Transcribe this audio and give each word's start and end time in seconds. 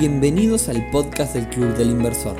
Bienvenidos 0.00 0.70
al 0.70 0.88
podcast 0.90 1.34
del 1.34 1.46
Club 1.50 1.76
del 1.76 1.90
Inversor, 1.90 2.34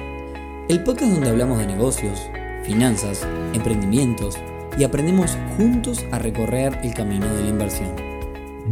el 0.70 0.82
podcast 0.82 1.12
donde 1.12 1.28
hablamos 1.28 1.58
de 1.58 1.66
negocios, 1.66 2.18
finanzas, 2.64 3.28
emprendimientos 3.52 4.38
y 4.78 4.84
aprendemos 4.84 5.36
juntos 5.58 6.02
a 6.10 6.18
recorrer 6.18 6.78
el 6.82 6.94
camino 6.94 7.26
de 7.34 7.42
la 7.42 7.48
inversión. 7.50 7.94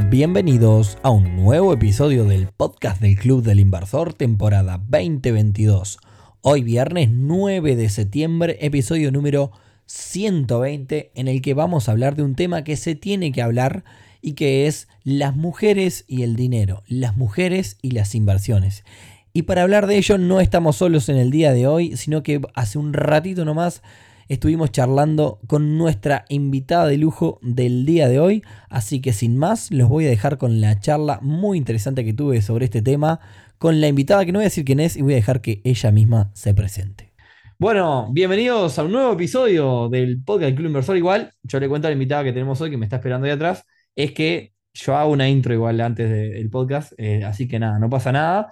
Bienvenidos 0.09 0.97
a 1.03 1.11
un 1.11 1.37
nuevo 1.37 1.75
episodio 1.75 2.25
del 2.25 2.47
podcast 2.47 3.03
del 3.03 3.17
Club 3.17 3.43
del 3.43 3.61
Inversor, 3.61 4.15
temporada 4.15 4.81
2022. 4.89 5.99
Hoy 6.41 6.63
viernes 6.63 7.11
9 7.13 7.77
de 7.77 7.91
septiembre, 7.91 8.57
episodio 8.63 9.13
número 9.13 9.53
120, 9.85 11.11
en 11.15 11.29
el 11.29 11.43
que 11.43 11.53
vamos 11.53 11.91
a 11.91 11.93
hablar 11.93 12.17
de 12.17 12.23
un 12.23 12.35
tema 12.35 12.65
que 12.65 12.79
se 12.79 12.95
tiene 12.95 13.33
que 13.33 13.43
hablar 13.43 13.85
y 14.21 14.33
que 14.33 14.67
es 14.67 14.89
las 15.05 15.37
mujeres 15.37 16.05
y 16.09 16.23
el 16.23 16.37
dinero, 16.37 16.83
las 16.87 17.17
mujeres 17.17 17.79
y 17.83 17.93
las 17.93 18.15
inversiones. 18.15 18.85
Y 19.33 19.43
para 19.43 19.63
hablar 19.63 19.87
de 19.87 19.97
ello 19.97 20.19
no 20.19 20.41
estamos 20.41 20.77
solos 20.77 21.09
en 21.09 21.17
el 21.17 21.31
día 21.31 21.53
de 21.53 21.67
hoy, 21.67 21.97
sino 21.97 22.23
que 22.23 22.41
hace 22.55 22.79
un 22.79 22.93
ratito 22.93 23.45
nomás 23.45 23.83
estuvimos 24.29 24.71
charlando 24.71 25.41
con 25.47 25.79
nuestra 25.79 26.25
invitada 26.29 26.87
de 26.87 26.99
lujo 26.99 27.39
del 27.43 27.87
día 27.87 28.09
de 28.09 28.21
hoy, 28.21 28.43
así 28.69 29.01
que 29.01 29.13
sin 29.13 29.37
más 29.37 29.71
los 29.71 29.89
voy 29.89 30.07
a 30.07 30.11
dejar 30.11 30.39
con 30.39 30.61
la 30.61 30.79
charla 30.81 31.19
muy 31.23 31.57
interesante 31.57 32.05
que 32.05 32.13
tuve 32.13 32.43
sobre 32.43 32.67
este 32.67 32.83
tema 32.83 33.21
con 33.59 33.81
la 33.81 33.89
invitada 33.89 34.25
que 34.25 34.33
no 34.33 34.39
voy 34.39 34.45
a 34.45 34.47
decir 34.53 34.65
quién 34.65 34.81
es 34.81 34.97
y 34.97 35.03
voy 35.03 35.15
a 35.15 35.17
dejar 35.17 35.41
que 35.41 35.61
ella 35.65 35.91
misma 35.91 36.31
se 36.35 36.55
presente. 36.55 37.13
Bueno, 37.59 38.09
bienvenidos 38.13 38.79
a 38.79 38.85
un 38.85 38.93
nuevo 38.93 39.13
episodio 39.15 39.89
del 39.89 40.23
podcast 40.23 40.55
Club 40.55 40.69
Inversor. 40.69 40.97
Igual, 40.97 41.33
yo 41.43 41.59
le 41.59 41.69
cuento 41.69 41.89
a 41.89 41.91
la 41.91 41.95
invitada 41.95 42.23
que 42.23 42.33
tenemos 42.33 42.61
hoy, 42.61 42.71
que 42.71 42.77
me 42.77 42.87
está 42.87 42.97
esperando 42.97 43.27
ahí 43.27 43.33
atrás, 43.33 43.65
es 43.99 44.13
que 44.13 44.53
yo 44.75 44.97
hago 44.97 45.11
una 45.13 45.29
intro 45.29 45.53
igual 45.53 45.81
antes 45.81 46.09
del 46.09 46.49
podcast, 46.51 46.93
eh, 46.99 47.25
así 47.25 47.49
que 47.49 47.59
nada, 47.59 47.79
no 47.81 47.91
pasa 47.91 48.13
nada. 48.13 48.49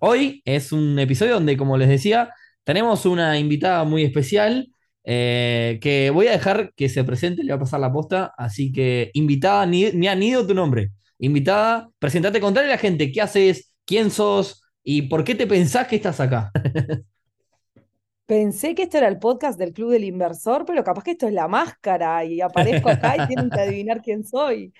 Hoy 0.00 0.42
es 0.44 0.72
un 0.72 0.98
episodio 0.98 1.34
donde, 1.34 1.56
como 1.56 1.76
les 1.78 1.88
decía, 1.88 2.34
tenemos 2.64 3.06
una 3.06 3.38
invitada 3.38 3.84
muy 3.84 4.02
especial 4.04 4.68
eh, 5.04 5.78
que 5.80 6.10
voy 6.10 6.26
a 6.26 6.32
dejar 6.32 6.72
que 6.74 6.88
se 6.88 7.04
presente, 7.04 7.44
le 7.44 7.52
voy 7.52 7.56
a 7.58 7.60
pasar 7.60 7.80
la 7.80 7.92
posta, 7.92 8.32
así 8.36 8.72
que 8.72 9.10
invitada, 9.14 9.64
ni, 9.66 9.92
ni 9.92 10.08
han 10.08 10.20
tu 10.46 10.54
nombre. 10.54 10.90
Invitada, 11.20 11.90
presentate, 11.98 12.40
contale 12.40 12.66
a 12.66 12.70
la 12.72 12.78
gente 12.78 13.12
qué 13.12 13.20
haces, 13.22 13.72
quién 13.86 14.10
sos 14.10 14.62
y 14.82 15.02
por 15.02 15.24
qué 15.24 15.34
te 15.36 15.46
pensás 15.46 15.86
que 15.86 15.96
estás 15.96 16.20
acá. 16.20 16.50
Pensé 18.28 18.74
que 18.74 18.82
esto 18.82 18.98
era 18.98 19.08
el 19.08 19.18
podcast 19.18 19.58
del 19.58 19.72
Club 19.72 19.92
del 19.92 20.04
Inversor, 20.04 20.66
pero 20.66 20.84
capaz 20.84 21.02
que 21.02 21.12
esto 21.12 21.26
es 21.26 21.32
la 21.32 21.48
máscara 21.48 22.26
y 22.26 22.42
aparezco 22.42 22.90
acá 22.90 23.16
y 23.24 23.26
tienen 23.26 23.48
que 23.48 23.58
adivinar 23.58 24.02
quién 24.02 24.22
soy. 24.22 24.74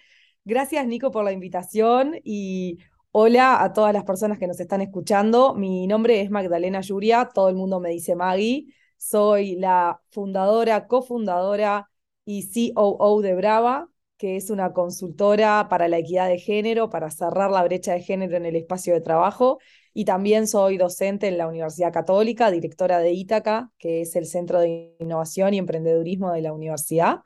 Gracias, 0.45 0.87
Nico, 0.87 1.11
por 1.11 1.25
la 1.25 1.33
invitación 1.33 2.17
y 2.23 2.77
hola 3.11 3.63
a 3.65 3.73
todas 3.73 3.95
las 3.95 4.05
personas 4.05 4.39
que 4.39 4.47
nos 4.47 4.61
están 4.61 4.83
escuchando. 4.83 5.55
Mi 5.55 5.87
nombre 5.87 6.21
es 6.21 6.31
Magdalena 6.31 6.83
Yuria, 6.83 7.31
todo 7.33 7.49
el 7.49 7.55
mundo 7.55 7.81
me 7.81 7.89
dice 7.89 8.15
Maggie. 8.15 8.67
Soy 8.99 9.57
la 9.57 9.99
fundadora, 10.11 10.87
cofundadora 10.87 11.89
y 12.27 12.75
COO 12.75 13.23
de 13.23 13.35
Brava, 13.35 13.89
que 14.19 14.37
es 14.37 14.51
una 14.51 14.75
consultora 14.75 15.69
para 15.71 15.89
la 15.89 15.97
equidad 15.97 16.29
de 16.29 16.39
género, 16.39 16.91
para 16.91 17.11
cerrar 17.11 17.51
la 17.51 17.65
brecha 17.65 17.95
de 17.95 18.03
género 18.03 18.37
en 18.37 18.45
el 18.45 18.57
espacio 18.57 18.93
de 18.93 19.01
trabajo 19.01 19.59
y 19.99 20.05
también 20.05 20.47
soy 20.47 20.77
docente 20.77 21.27
en 21.27 21.39
la 21.39 21.49
Universidad 21.49 21.93
Católica, 21.93 22.53
directora 22.53 23.01
de 23.01 23.11
Ítaca, 23.11 23.73
que 23.79 24.03
es 24.03 24.15
el 24.15 24.27
Centro 24.27 24.61
de 24.61 24.95
Innovación 25.01 25.55
y 25.55 25.59
Emprendedurismo 25.59 26.31
de 26.31 26.41
la 26.41 26.53
universidad. 26.53 27.23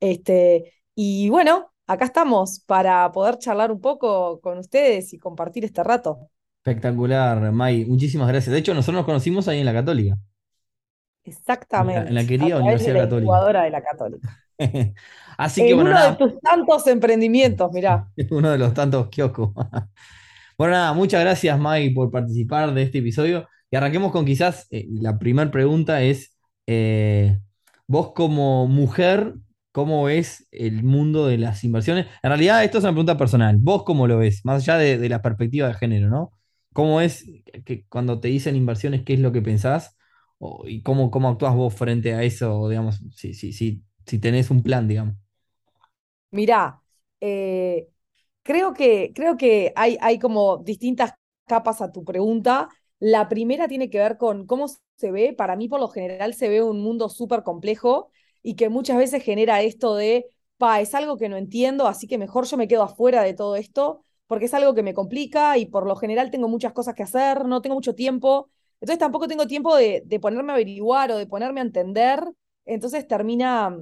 Este, 0.00 0.72
y 0.94 1.28
bueno, 1.28 1.74
acá 1.86 2.06
estamos 2.06 2.60
para 2.60 3.12
poder 3.12 3.36
charlar 3.36 3.70
un 3.70 3.82
poco 3.82 4.40
con 4.40 4.56
ustedes 4.56 5.12
y 5.12 5.18
compartir 5.18 5.66
este 5.66 5.84
rato. 5.84 6.30
Espectacular, 6.64 7.52
May. 7.52 7.84
Muchísimas 7.84 8.28
gracias. 8.28 8.50
De 8.50 8.60
hecho, 8.60 8.72
nosotros 8.72 9.00
nos 9.00 9.04
conocimos 9.04 9.46
ahí 9.48 9.58
en 9.58 9.66
la 9.66 9.74
Católica. 9.74 10.16
Exactamente. 11.22 12.08
En 12.08 12.14
la, 12.14 12.26
querida 12.26 12.56
Universidad 12.56 12.94
de 12.94 12.98
la 12.98 13.04
Católica. 13.04 13.62
de 13.62 13.70
la 13.70 13.82
Católica. 13.82 14.40
Así 15.36 15.60
en 15.60 15.66
que 15.66 15.74
bueno, 15.74 15.90
uno 15.90 15.98
nada, 15.98 16.12
de 16.12 16.16
tus 16.16 16.40
tantos 16.40 16.86
emprendimientos, 16.86 17.70
mirá. 17.72 18.08
uno 18.30 18.50
de 18.50 18.56
los 18.56 18.72
tantos 18.72 19.10
kioscos. 19.10 19.50
Bueno, 20.58 20.72
nada, 20.74 20.92
muchas 20.94 21.20
gracias, 21.20 21.58
May, 21.58 21.90
por 21.92 22.10
participar 22.10 22.72
de 22.72 22.82
este 22.82 22.98
episodio. 22.98 23.46
Y 23.70 23.76
arranquemos 23.76 24.12
con 24.12 24.24
quizás 24.24 24.66
eh, 24.70 24.86
la 24.90 25.18
primera 25.18 25.50
pregunta 25.50 26.02
es, 26.02 26.34
eh, 26.66 27.38
vos 27.86 28.12
como 28.14 28.66
mujer, 28.66 29.34
¿cómo 29.72 30.04
ves 30.04 30.46
el 30.52 30.82
mundo 30.82 31.26
de 31.26 31.36
las 31.38 31.62
inversiones? 31.64 32.06
En 32.22 32.30
realidad, 32.30 32.64
esto 32.64 32.78
es 32.78 32.84
una 32.84 32.92
pregunta 32.92 33.18
personal. 33.18 33.56
¿Vos 33.60 33.82
cómo 33.84 34.06
lo 34.06 34.18
ves? 34.18 34.44
Más 34.44 34.62
allá 34.62 34.78
de, 34.78 34.96
de 34.98 35.08
la 35.10 35.20
perspectiva 35.22 35.68
de 35.68 35.74
género, 35.74 36.08
¿no? 36.08 36.32
¿Cómo 36.72 37.00
es 37.02 37.24
que 37.64 37.84
cuando 37.88 38.20
te 38.20 38.28
dicen 38.28 38.56
inversiones, 38.56 39.02
qué 39.04 39.14
es 39.14 39.20
lo 39.20 39.32
que 39.32 39.42
pensás? 39.42 39.96
O- 40.38 40.64
¿Y 40.66 40.82
cómo, 40.82 41.10
cómo 41.10 41.28
actúas 41.28 41.54
vos 41.54 41.74
frente 41.74 42.14
a 42.14 42.22
eso, 42.22 42.68
digamos, 42.68 43.00
si, 43.14 43.34
si, 43.34 43.52
si, 43.52 43.82
si 44.06 44.18
tenés 44.18 44.50
un 44.50 44.62
plan, 44.62 44.88
digamos? 44.88 45.16
Mirá, 46.30 46.82
eh, 47.20 47.88
creo 48.46 48.72
que, 48.74 49.12
creo 49.14 49.36
que 49.36 49.72
hay, 49.76 49.98
hay 50.00 50.18
como 50.18 50.58
distintas 50.58 51.12
capas 51.46 51.80
a 51.82 51.92
tu 51.92 52.04
pregunta. 52.04 52.68
La 52.98 53.28
primera 53.28 53.68
tiene 53.68 53.90
que 53.90 53.98
ver 53.98 54.16
con 54.18 54.46
cómo 54.46 54.66
se 54.96 55.10
ve. 55.12 55.34
Para 55.36 55.56
mí, 55.56 55.68
por 55.68 55.80
lo 55.80 55.88
general, 55.88 56.34
se 56.34 56.48
ve 56.48 56.62
un 56.62 56.80
mundo 56.82 57.08
súper 57.08 57.42
complejo 57.42 58.10
y 58.42 58.54
que 58.56 58.68
muchas 58.68 58.98
veces 58.98 59.22
genera 59.22 59.62
esto 59.62 59.94
de, 59.96 60.26
pa, 60.56 60.80
es 60.80 60.94
algo 60.94 61.16
que 61.18 61.28
no 61.28 61.36
entiendo, 61.36 61.86
así 61.88 62.06
que 62.06 62.18
mejor 62.18 62.46
yo 62.46 62.56
me 62.56 62.68
quedo 62.68 62.82
afuera 62.84 63.22
de 63.22 63.34
todo 63.34 63.56
esto, 63.56 64.04
porque 64.26 64.46
es 64.46 64.54
algo 64.54 64.74
que 64.74 64.82
me 64.82 64.94
complica 64.94 65.58
y 65.58 65.66
por 65.66 65.86
lo 65.86 65.96
general 65.96 66.30
tengo 66.30 66.48
muchas 66.48 66.72
cosas 66.72 66.94
que 66.94 67.02
hacer, 67.02 67.44
no 67.46 67.60
tengo 67.62 67.74
mucho 67.74 67.94
tiempo. 67.94 68.50
Entonces 68.80 68.98
tampoco 68.98 69.26
tengo 69.28 69.46
tiempo 69.46 69.76
de, 69.76 70.02
de 70.06 70.20
ponerme 70.20 70.52
a 70.52 70.54
averiguar 70.54 71.10
o 71.12 71.16
de 71.16 71.26
ponerme 71.26 71.60
a 71.60 71.64
entender. 71.64 72.22
Entonces 72.64 73.06
termina 73.06 73.76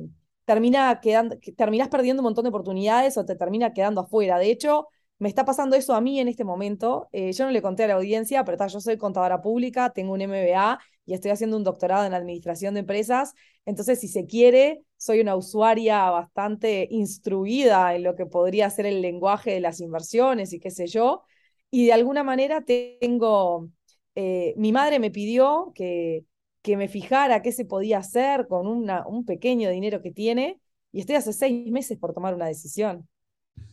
termina 0.44 1.00
quedando, 1.00 1.38
que 1.40 1.52
terminás 1.52 1.88
perdiendo 1.88 2.20
un 2.22 2.24
montón 2.24 2.44
de 2.44 2.50
oportunidades 2.50 3.16
o 3.16 3.24
te 3.24 3.36
termina 3.36 3.72
quedando 3.72 4.02
afuera. 4.02 4.38
De 4.38 4.50
hecho, 4.50 4.88
me 5.18 5.28
está 5.28 5.44
pasando 5.44 5.76
eso 5.76 5.94
a 5.94 6.00
mí 6.00 6.20
en 6.20 6.28
este 6.28 6.44
momento. 6.44 7.08
Eh, 7.12 7.32
yo 7.32 7.44
no 7.44 7.50
le 7.50 7.62
conté 7.62 7.84
a 7.84 7.88
la 7.88 7.94
audiencia, 7.94 8.44
pero 8.44 8.56
ta, 8.58 8.66
yo 8.66 8.80
soy 8.80 8.98
contadora 8.98 9.40
pública, 9.40 9.90
tengo 9.90 10.12
un 10.12 10.20
MBA 10.22 10.78
y 11.06 11.14
estoy 11.14 11.30
haciendo 11.30 11.56
un 11.56 11.64
doctorado 11.64 12.04
en 12.06 12.14
administración 12.14 12.74
de 12.74 12.80
empresas. 12.80 13.34
Entonces, 13.64 14.00
si 14.00 14.08
se 14.08 14.26
quiere, 14.26 14.82
soy 14.96 15.20
una 15.20 15.36
usuaria 15.36 16.10
bastante 16.10 16.88
instruida 16.90 17.94
en 17.94 18.02
lo 18.02 18.16
que 18.16 18.26
podría 18.26 18.68
ser 18.70 18.86
el 18.86 19.02
lenguaje 19.02 19.52
de 19.52 19.60
las 19.60 19.80
inversiones 19.80 20.52
y 20.52 20.60
qué 20.60 20.70
sé 20.70 20.86
yo. 20.86 21.22
Y 21.70 21.86
de 21.86 21.92
alguna 21.92 22.22
manera 22.24 22.62
tengo, 22.64 23.68
eh, 24.14 24.54
mi 24.56 24.72
madre 24.72 24.98
me 24.98 25.10
pidió 25.10 25.72
que, 25.74 26.24
que 26.64 26.78
me 26.78 26.88
fijara 26.88 27.42
qué 27.42 27.52
se 27.52 27.66
podía 27.66 28.00
hacer 28.00 28.48
con 28.48 28.66
una, 28.68 29.06
un 29.08 29.26
pequeño 29.26 29.70
dinero 29.70 30.02
que 30.02 30.12
tiene 30.12 30.60
y 30.92 31.00
estoy 31.02 31.16
hace 31.16 31.34
seis 31.34 31.70
meses 31.72 31.98
por 32.00 32.14
tomar 32.14 32.34
una 32.34 32.48
decisión. 32.48 33.08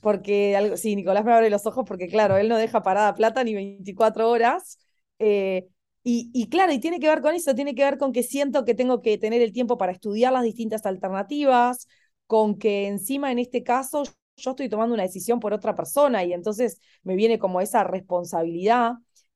Porque, 0.02 0.56
algo, 0.56 0.78
sí, 0.78 0.96
Nicolás 0.96 1.26
me 1.26 1.34
abre 1.34 1.50
los 1.50 1.66
ojos 1.68 1.86
porque, 1.88 2.08
claro, 2.08 2.38
él 2.38 2.50
no 2.50 2.58
deja 2.58 2.82
parada 2.84 3.14
plata 3.16 3.44
ni 3.44 3.54
24 3.56 4.30
horas. 4.30 4.80
eh, 5.20 5.68
y, 6.04 6.32
y 6.34 6.50
claro, 6.50 6.74
y 6.74 6.80
tiene 6.80 7.00
que 7.00 7.08
ver 7.08 7.22
con 7.22 7.36
eso, 7.36 7.54
tiene 7.56 7.76
que 7.76 7.84
ver 7.84 7.98
con 8.00 8.12
que 8.12 8.24
siento 8.24 8.66
que 8.66 8.74
tengo 8.76 9.02
que 9.04 9.18
tener 9.20 9.42
el 9.42 9.54
tiempo 9.54 9.78
para 9.78 9.92
estudiar 9.92 10.34
las 10.34 10.44
distintas 10.44 10.86
alternativas, 10.88 11.88
con 12.28 12.58
que 12.58 12.88
encima 12.88 13.32
en 13.32 13.38
este 13.40 13.62
caso 13.64 14.04
yo 14.38 14.52
estoy 14.52 14.70
tomando 14.70 14.96
una 14.96 15.04
decisión 15.04 15.40
por 15.40 15.54
otra 15.54 15.76
persona 15.76 16.24
y 16.24 16.34
entonces 16.34 16.80
me 17.04 17.16
viene 17.16 17.38
como 17.40 17.62
esa 17.62 17.84
responsabilidad. 17.84 18.94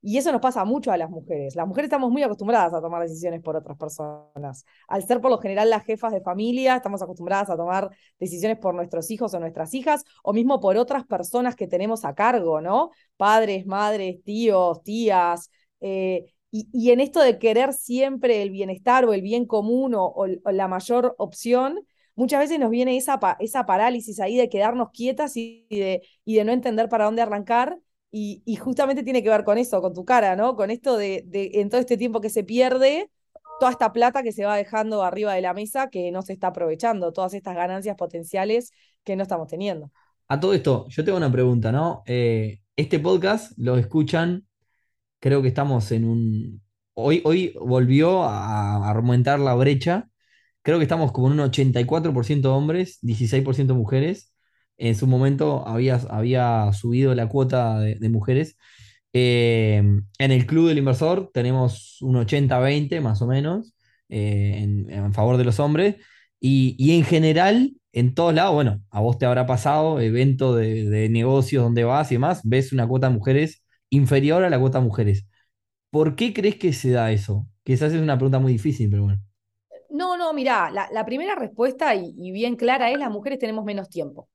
Y 0.08 0.20
eso 0.20 0.32
nos 0.32 0.40
pasa 0.40 0.64
mucho 0.66 0.92
a 0.92 0.98
las 0.98 1.10
mujeres. 1.10 1.56
Las 1.56 1.68
mujeres 1.68 1.88
estamos 1.88 2.12
muy 2.12 2.22
acostumbradas 2.22 2.72
a 2.76 2.80
tomar 2.80 3.02
decisiones 3.02 3.42
por 3.42 3.56
otras 3.56 3.76
personas. 3.76 4.64
Al 4.88 5.04
ser 5.04 5.20
por 5.20 5.32
lo 5.32 5.40
general 5.40 5.72
las 5.72 5.84
jefas 5.84 6.14
de 6.14 6.22
familia, 6.22 6.76
estamos 6.76 7.02
acostumbradas 7.02 7.50
a 7.50 7.58
tomar 7.58 7.90
decisiones 8.20 8.60
por 8.60 8.76
nuestros 8.76 9.10
hijos 9.10 9.34
o 9.34 9.40
nuestras 9.40 9.74
hijas, 9.74 10.04
o 10.22 10.32
mismo 10.32 10.60
por 10.60 10.78
otras 10.78 11.08
personas 11.08 11.56
que 11.56 11.66
tenemos 11.66 12.06
a 12.06 12.14
cargo, 12.14 12.62
¿no? 12.62 12.92
Padres, 13.18 13.66
madres, 13.66 14.24
tíos, 14.24 14.84
tías. 14.84 15.50
Eh, 15.82 16.32
y, 16.52 16.70
y, 16.72 16.92
en 16.92 17.00
esto 17.00 17.20
de 17.22 17.40
querer 17.40 17.74
siempre 17.74 18.44
el 18.44 18.52
bienestar 18.52 19.06
o 19.06 19.14
el 19.14 19.24
bien 19.24 19.48
común 19.48 19.96
o, 19.96 20.06
o, 20.06 20.28
la 20.28 20.68
mayor 20.68 21.16
opción, 21.18 21.80
muchas 22.14 22.42
veces 22.42 22.60
nos 22.60 22.70
viene 22.70 22.96
esa, 22.96 23.20
esa 23.40 23.66
parálisis 23.66 24.20
ahí 24.20 24.38
de 24.38 24.50
quedarnos 24.50 24.92
quietas 24.92 25.36
y 25.36 25.66
de, 25.72 26.04
y 26.24 26.36
de 26.36 26.44
no 26.44 26.52
entender 26.52 26.90
para 26.90 27.06
dónde 27.06 27.24
arrancar 27.24 27.80
y, 28.18 28.56
justamente 28.56 29.04
tiene 29.04 29.22
que 29.22 29.30
ver 29.30 29.44
con 29.44 29.58
eso, 29.58 29.82
con 29.82 29.94
tu 29.94 30.06
cara, 30.06 30.38
¿no? 30.38 30.56
Con 30.56 30.72
esto 30.72 30.96
de, 30.96 31.24
de, 31.28 31.52
en 31.56 31.70
todo 31.70 31.82
este 31.82 31.98
tiempo 31.98 32.22
que 32.22 32.30
se 32.30 32.46
pierde, 32.46 33.12
toda 33.60 33.72
esta 33.72 33.92
plata 33.92 34.24
que 34.24 34.32
se 34.32 34.46
va 34.46 34.56
dejando 34.56 35.04
arriba 35.04 35.34
de 35.34 35.42
la 35.42 35.54
mesa 35.54 35.90
que 35.90 36.12
no 36.12 36.22
se 36.22 36.32
está 36.32 36.48
aprovechando, 36.48 37.12
todas 37.12 37.34
estas 37.34 37.56
ganancias 37.56 37.98
potenciales 37.98 38.72
que 39.04 39.18
no 39.18 39.24
estamos 39.24 39.48
teniendo. 39.48 39.92
A 40.30 40.40
todo 40.40 40.54
esto, 40.54 40.88
yo 40.88 41.04
tengo 41.04 41.18
una 41.18 41.32
pregunta, 41.32 41.74
¿no? 41.74 42.04
Eh, 42.06 42.62
este 42.78 43.00
podcast 43.00 43.52
lo 43.58 43.78
escuchan, 43.78 44.48
creo 45.20 45.42
que 45.42 45.50
estamos 45.50 45.92
en 45.92 46.06
un... 46.06 46.62
Hoy, 46.94 47.22
hoy 47.26 47.54
volvió 47.60 48.24
a 48.24 48.92
aumentar 48.92 49.42
la 49.42 49.56
brecha, 49.56 50.08
creo 50.62 50.78
que 50.78 50.84
estamos 50.84 51.12
como 51.12 51.28
en 51.28 51.34
un 51.34 51.52
84% 51.52 52.46
hombres, 52.46 53.00
16% 53.02 53.74
mujeres 53.74 54.34
en 54.78 54.96
su 54.96 55.08
momento 55.08 55.68
había, 55.68 55.96
había 56.10 56.72
subido 56.74 57.16
la 57.16 57.28
cuota 57.28 57.80
de, 57.80 58.10
mujeres. 58.10 58.58
Eh, 59.14 59.78
en 60.20 60.32
el 60.32 60.46
Club 60.46 60.68
del 60.68 60.78
Inversor 60.80 61.32
tenemos 61.34 62.02
un 62.02 62.16
80-20 62.18 63.00
más 63.02 63.22
o 63.22 63.28
menos 63.28 63.74
eh, 64.10 64.60
en, 64.64 64.90
en 64.90 65.14
favor 65.14 65.38
de 65.38 65.46
los 65.46 65.60
hombres. 65.60 65.96
Y, 66.40 66.76
y 66.78 66.98
en 66.98 67.04
general, 67.06 67.74
en 67.94 68.14
todos 68.14 68.34
lados, 68.34 68.54
bueno, 68.54 68.82
a 68.92 69.00
vos 69.02 69.18
te 69.18 69.26
habrá 69.26 69.46
pasado, 69.46 70.00
evento 70.00 70.56
de, 70.56 70.86
de 70.90 71.10
negocios 71.10 71.64
donde 71.64 71.84
vas 71.86 72.12
y 72.12 72.16
demás, 72.16 72.42
ves 72.44 72.74
una 72.74 72.88
cuota 72.88 73.08
de 73.10 73.16
mujeres 73.16 73.64
inferior 73.90 74.44
a 74.44 74.50
la 74.50 74.60
cuota 74.60 74.80
de 74.80 74.86
mujeres. 74.86 75.26
¿Por 75.92 76.16
qué 76.16 76.34
crees 76.34 76.58
que 76.58 76.74
se 76.74 76.92
da 76.92 77.12
eso? 77.12 77.48
Quizás 77.64 77.94
es 77.94 78.02
una 78.02 78.18
pregunta 78.18 78.40
muy 78.40 78.54
difícil, 78.54 78.90
pero 78.90 79.04
bueno. 79.06 79.22
No, 79.90 80.16
no, 80.18 80.34
mirá, 80.34 80.70
la, 80.72 80.88
la 80.92 81.06
primera 81.06 81.34
respuesta 81.36 81.96
y, 81.96 82.14
y 82.18 82.32
bien 82.32 82.56
clara 82.56 82.92
es 82.92 83.00
las 83.00 83.10
mujeres 83.12 83.40
tenemos 83.40 83.66
menos 83.66 83.90
tiempo. 83.90 84.30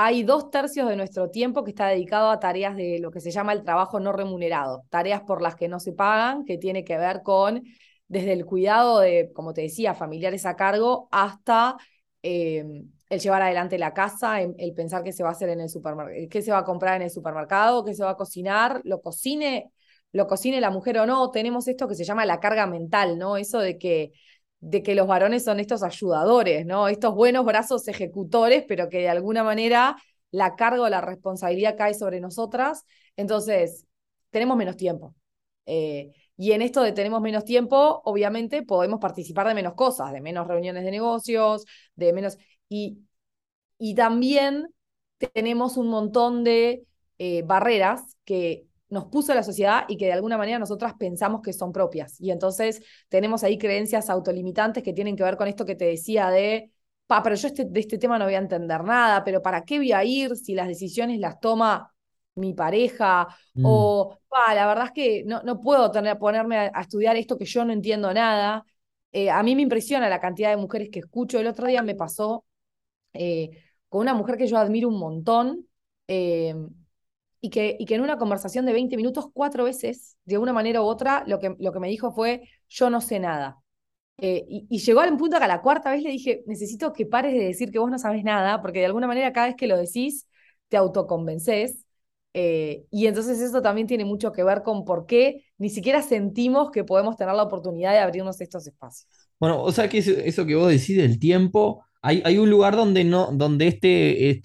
Hay 0.00 0.22
dos 0.22 0.52
tercios 0.52 0.88
de 0.88 0.94
nuestro 0.94 1.28
tiempo 1.28 1.64
que 1.64 1.70
está 1.72 1.88
dedicado 1.88 2.30
a 2.30 2.38
tareas 2.38 2.76
de 2.76 3.00
lo 3.00 3.10
que 3.10 3.18
se 3.18 3.32
llama 3.32 3.52
el 3.52 3.64
trabajo 3.64 3.98
no 3.98 4.12
remunerado, 4.12 4.84
tareas 4.90 5.22
por 5.22 5.42
las 5.42 5.56
que 5.56 5.66
no 5.66 5.80
se 5.80 5.92
pagan, 5.92 6.44
que 6.44 6.56
tiene 6.56 6.84
que 6.84 6.96
ver 6.96 7.22
con 7.24 7.64
desde 8.06 8.32
el 8.32 8.46
cuidado 8.46 9.00
de, 9.00 9.32
como 9.34 9.52
te 9.52 9.62
decía, 9.62 9.94
familiares 9.94 10.46
a 10.46 10.54
cargo, 10.54 11.08
hasta 11.10 11.78
eh, 12.22 12.64
el 13.08 13.18
llevar 13.18 13.42
adelante 13.42 13.76
la 13.76 13.92
casa, 13.92 14.40
el, 14.40 14.72
pensar 14.72 15.02
qué 15.02 15.10
se 15.12 15.24
va 15.24 15.30
a 15.30 15.32
hacer 15.32 15.48
en 15.48 15.62
el 15.62 15.68
supermercado, 15.68 16.28
qué 16.30 16.42
se 16.42 16.52
va 16.52 16.58
a 16.58 16.64
comprar 16.64 16.94
en 16.94 17.02
el 17.02 17.10
supermercado, 17.10 17.84
qué 17.84 17.92
se 17.92 18.04
va 18.04 18.10
a 18.10 18.16
cocinar, 18.16 18.80
lo 18.84 19.00
cocine, 19.02 19.72
lo 20.12 20.28
cocine 20.28 20.60
la 20.60 20.70
mujer 20.70 20.98
o 20.98 21.06
no. 21.06 21.32
Tenemos 21.32 21.66
esto 21.66 21.88
que 21.88 21.96
se 21.96 22.04
llama 22.04 22.24
la 22.24 22.38
carga 22.38 22.68
mental, 22.68 23.18
¿no? 23.18 23.36
Eso 23.36 23.58
de 23.58 23.78
que 23.78 24.12
de 24.60 24.82
que 24.82 24.94
los 24.94 25.06
varones 25.06 25.44
son 25.44 25.60
estos 25.60 25.82
ayudadores, 25.82 26.66
¿no? 26.66 26.88
Estos 26.88 27.14
buenos 27.14 27.44
brazos 27.44 27.86
ejecutores, 27.88 28.64
pero 28.66 28.88
que 28.88 28.98
de 28.98 29.08
alguna 29.08 29.44
manera 29.44 29.96
la 30.30 30.56
carga 30.56 30.82
o 30.82 30.88
la 30.88 31.00
responsabilidad 31.00 31.76
cae 31.76 31.94
sobre 31.94 32.20
nosotras. 32.20 32.84
Entonces, 33.16 33.86
tenemos 34.30 34.56
menos 34.56 34.76
tiempo. 34.76 35.14
Eh, 35.66 36.12
y 36.36 36.52
en 36.52 36.62
esto 36.62 36.82
de 36.82 36.92
tenemos 36.92 37.20
menos 37.20 37.44
tiempo, 37.44 38.00
obviamente 38.04 38.62
podemos 38.62 39.00
participar 39.00 39.48
de 39.48 39.54
menos 39.54 39.74
cosas, 39.74 40.12
de 40.12 40.20
menos 40.20 40.46
reuniones 40.46 40.84
de 40.84 40.90
negocios, 40.90 41.64
de 41.94 42.12
menos... 42.12 42.38
Y, 42.68 42.98
y 43.78 43.94
también 43.94 44.68
tenemos 45.34 45.76
un 45.76 45.88
montón 45.88 46.44
de 46.44 46.84
eh, 47.18 47.42
barreras 47.42 48.16
que 48.24 48.67
nos 48.90 49.06
puso 49.06 49.34
la 49.34 49.42
sociedad 49.42 49.84
y 49.88 49.96
que 49.96 50.06
de 50.06 50.12
alguna 50.12 50.38
manera 50.38 50.58
nosotras 50.58 50.94
pensamos 50.98 51.42
que 51.42 51.52
son 51.52 51.72
propias. 51.72 52.20
Y 52.20 52.30
entonces 52.30 52.82
tenemos 53.08 53.44
ahí 53.44 53.58
creencias 53.58 54.10
autolimitantes 54.10 54.82
que 54.82 54.92
tienen 54.92 55.16
que 55.16 55.22
ver 55.22 55.36
con 55.36 55.48
esto 55.48 55.64
que 55.66 55.74
te 55.74 55.86
decía 55.86 56.30
de, 56.30 56.70
pa, 57.06 57.22
pero 57.22 57.36
yo 57.36 57.48
este, 57.48 57.64
de 57.64 57.80
este 57.80 57.98
tema 57.98 58.18
no 58.18 58.24
voy 58.24 58.34
a 58.34 58.38
entender 58.38 58.82
nada, 58.84 59.24
pero 59.24 59.42
¿para 59.42 59.64
qué 59.64 59.78
voy 59.78 59.92
a 59.92 60.04
ir 60.04 60.36
si 60.36 60.54
las 60.54 60.68
decisiones 60.68 61.18
las 61.20 61.38
toma 61.40 61.92
mi 62.34 62.54
pareja? 62.54 63.28
Mm. 63.54 63.62
O, 63.66 64.18
pa, 64.28 64.54
la 64.54 64.66
verdad 64.66 64.86
es 64.86 64.92
que 64.92 65.24
no, 65.24 65.42
no 65.42 65.60
puedo 65.60 65.90
tener, 65.90 66.18
ponerme 66.18 66.56
a, 66.58 66.70
a 66.74 66.80
estudiar 66.82 67.16
esto 67.16 67.36
que 67.36 67.44
yo 67.44 67.64
no 67.64 67.72
entiendo 67.72 68.12
nada. 68.14 68.64
Eh, 69.12 69.30
a 69.30 69.42
mí 69.42 69.54
me 69.56 69.62
impresiona 69.62 70.08
la 70.08 70.20
cantidad 70.20 70.50
de 70.50 70.56
mujeres 70.56 70.90
que 70.90 71.00
escucho. 71.00 71.38
El 71.38 71.46
otro 71.46 71.66
día 71.66 71.82
me 71.82 71.94
pasó 71.94 72.44
eh, 73.12 73.50
con 73.88 74.02
una 74.02 74.14
mujer 74.14 74.36
que 74.36 74.46
yo 74.46 74.58
admiro 74.58 74.88
un 74.88 74.98
montón. 74.98 75.66
Eh, 76.06 76.54
y 77.40 77.50
que, 77.50 77.76
y 77.78 77.86
que 77.86 77.94
en 77.94 78.00
una 78.00 78.18
conversación 78.18 78.66
de 78.66 78.72
20 78.72 78.96
minutos, 78.96 79.26
cuatro 79.32 79.64
veces, 79.64 80.16
de 80.24 80.38
una 80.38 80.52
manera 80.52 80.82
u 80.82 80.84
otra, 80.84 81.24
lo 81.26 81.38
que, 81.38 81.54
lo 81.58 81.72
que 81.72 81.80
me 81.80 81.88
dijo 81.88 82.12
fue, 82.12 82.48
yo 82.68 82.90
no 82.90 83.00
sé 83.00 83.20
nada. 83.20 83.58
Eh, 84.18 84.44
y, 84.48 84.66
y, 84.68 84.78
llegó 84.80 85.00
al 85.00 85.16
punto 85.16 85.38
que 85.38 85.44
a 85.44 85.48
la 85.48 85.62
cuarta 85.62 85.92
vez 85.92 86.02
le 86.02 86.10
dije, 86.10 86.42
necesito 86.46 86.92
que 86.92 87.06
pares 87.06 87.32
de 87.32 87.44
decir 87.44 87.70
que 87.70 87.78
vos 87.78 87.90
no 87.90 87.98
sabes 87.98 88.24
nada, 88.24 88.60
porque 88.60 88.80
de 88.80 88.86
alguna 88.86 89.06
manera 89.06 89.32
cada 89.32 89.46
vez 89.46 89.56
que 89.56 89.68
lo 89.68 89.76
decís, 89.76 90.26
te 90.68 90.76
autoconvences. 90.76 91.84
Eh, 92.34 92.84
y 92.90 93.06
entonces 93.06 93.40
eso 93.40 93.62
también 93.62 93.86
tiene 93.86 94.04
mucho 94.04 94.32
que 94.32 94.44
ver 94.44 94.62
con 94.62 94.84
por 94.84 95.06
qué 95.06 95.44
ni 95.56 95.70
siquiera 95.70 96.02
sentimos 96.02 96.70
que 96.70 96.84
podemos 96.84 97.16
tener 97.16 97.34
la 97.34 97.42
oportunidad 97.44 97.92
de 97.92 97.98
abrirnos 97.98 98.40
estos 98.40 98.66
espacios. 98.66 99.08
Bueno, 99.40 99.62
o 99.62 99.72
sea 99.72 99.88
que 99.88 99.98
eso, 99.98 100.10
eso 100.12 100.44
que 100.44 100.54
vos 100.54 100.68
decís 100.68 100.96
del 100.96 101.18
tiempo 101.18 101.84
hay, 102.02 102.22
hay, 102.24 102.38
un 102.38 102.50
lugar 102.50 102.76
donde 102.76 103.04
no, 103.04 103.30
donde 103.32 103.66
este, 103.68 104.40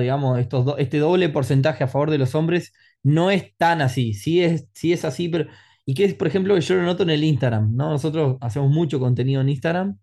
digamos, 0.00 0.38
estos 0.38 0.74
este 0.78 0.98
doble 0.98 1.28
porcentaje 1.28 1.84
a 1.84 1.88
favor 1.88 2.10
de 2.10 2.18
los 2.18 2.34
hombres 2.34 2.72
no 3.02 3.30
es 3.30 3.56
tan 3.56 3.80
así. 3.80 4.14
Sí 4.14 4.42
es, 4.42 4.68
sí 4.74 4.92
es 4.92 5.04
así, 5.04 5.28
pero. 5.28 5.48
Y 5.84 5.94
que 5.94 6.04
es, 6.04 6.14
por 6.14 6.26
ejemplo, 6.26 6.58
yo 6.58 6.74
lo 6.74 6.82
noto 6.82 7.04
en 7.04 7.10
el 7.10 7.24
Instagram, 7.24 7.74
¿no? 7.76 7.90
Nosotros 7.90 8.36
hacemos 8.40 8.70
mucho 8.70 8.98
contenido 8.98 9.40
en 9.40 9.48
Instagram. 9.50 9.98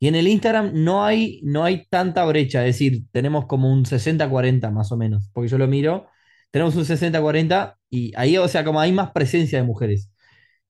Y 0.00 0.08
en 0.08 0.14
el 0.16 0.28
Instagram 0.28 0.72
no 0.74 1.04
hay, 1.04 1.40
no 1.44 1.64
hay 1.64 1.86
tanta 1.90 2.24
brecha, 2.24 2.66
es 2.66 2.76
decir, 2.76 3.04
tenemos 3.12 3.46
como 3.46 3.70
un 3.72 3.84
60-40 3.84 4.70
más 4.72 4.92
o 4.92 4.96
menos, 4.96 5.30
porque 5.34 5.48
yo 5.48 5.58
lo 5.58 5.68
miro, 5.68 6.08
tenemos 6.50 6.74
un 6.76 6.84
60-40 6.86 7.76
y 7.90 8.12
ahí, 8.16 8.36
o 8.38 8.48
sea, 8.48 8.64
como 8.64 8.80
hay 8.80 8.92
más 8.92 9.10
presencia 9.12 9.60
de 9.60 9.66
mujeres. 9.66 10.10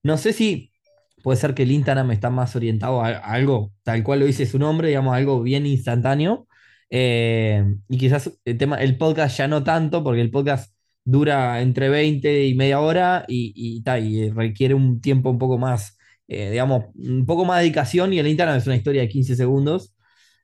No 0.03 0.19
sé 0.19 0.32
si 0.32 0.73
puede 1.22 1.38
ser 1.38 1.55
que 1.55 1.62
el 1.64 1.72
Instagram 1.72 2.11
está 2.12 2.31
más 2.31 2.56
orientado 2.56 3.02
a, 3.02 3.08
algo, 3.11 3.72
tal 3.82 4.02
cual 4.02 4.20
lo 4.20 4.26
dice 4.26 4.46
su 4.46 4.58
nombre, 4.58 4.88
digamos, 4.88 5.14
algo 5.14 5.43
bien 5.43 5.67
instantáneo. 5.67 6.46
Eh, 6.90 7.64
y 7.88 7.99
quizás 7.99 8.38
el, 8.44 8.58
tema, 8.58 8.76
el 8.76 8.99
podcast 8.99 9.38
ya 9.38 9.49
no 9.49 9.62
tanto, 9.64 10.02
porque 10.02 10.20
el 10.20 10.31
podcast 10.31 10.75
dura 11.05 11.61
entre 11.61 11.88
20 11.88 12.46
y 12.46 12.55
media 12.55 12.81
hora 12.81 13.25
y, 13.28 13.52
y, 13.55 13.82
ta, 13.82 13.99
y 13.99 14.31
requiere 14.31 14.75
un 14.75 15.00
tiempo 15.00 15.31
un 15.31 15.38
poco 15.38 15.58
más, 15.58 15.99
eh, 16.28 16.50
digamos, 16.50 16.87
un 16.94 17.26
poco 17.26 17.44
más 17.44 17.58
de 17.58 17.64
dedicación 17.64 18.12
y 18.12 18.19
el 18.19 18.28
Instagram 18.28 18.58
es 18.58 18.67
una 18.67 18.76
historia 18.76 19.02
de 19.02 19.08
15 19.08 19.37
segundos. 19.37 19.94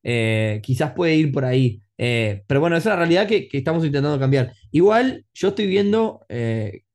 Eh, 0.02 0.60
quizás 0.62 0.92
puede 0.92 1.16
ir 1.16 1.32
por 1.32 1.44
ahí. 1.44 1.82
Eh, 1.98 2.44
pero 2.46 2.60
bueno, 2.60 2.76
es 2.76 2.86
una 2.86 2.96
realidad 2.96 3.26
que, 3.26 3.48
que, 3.48 3.58
estamos 3.58 3.84
intentando 3.84 4.18
cambiar. 4.18 4.52
Igual 4.70 5.24
yo 5.34 5.48
estoy 5.48 5.66
viendo, 5.66 6.26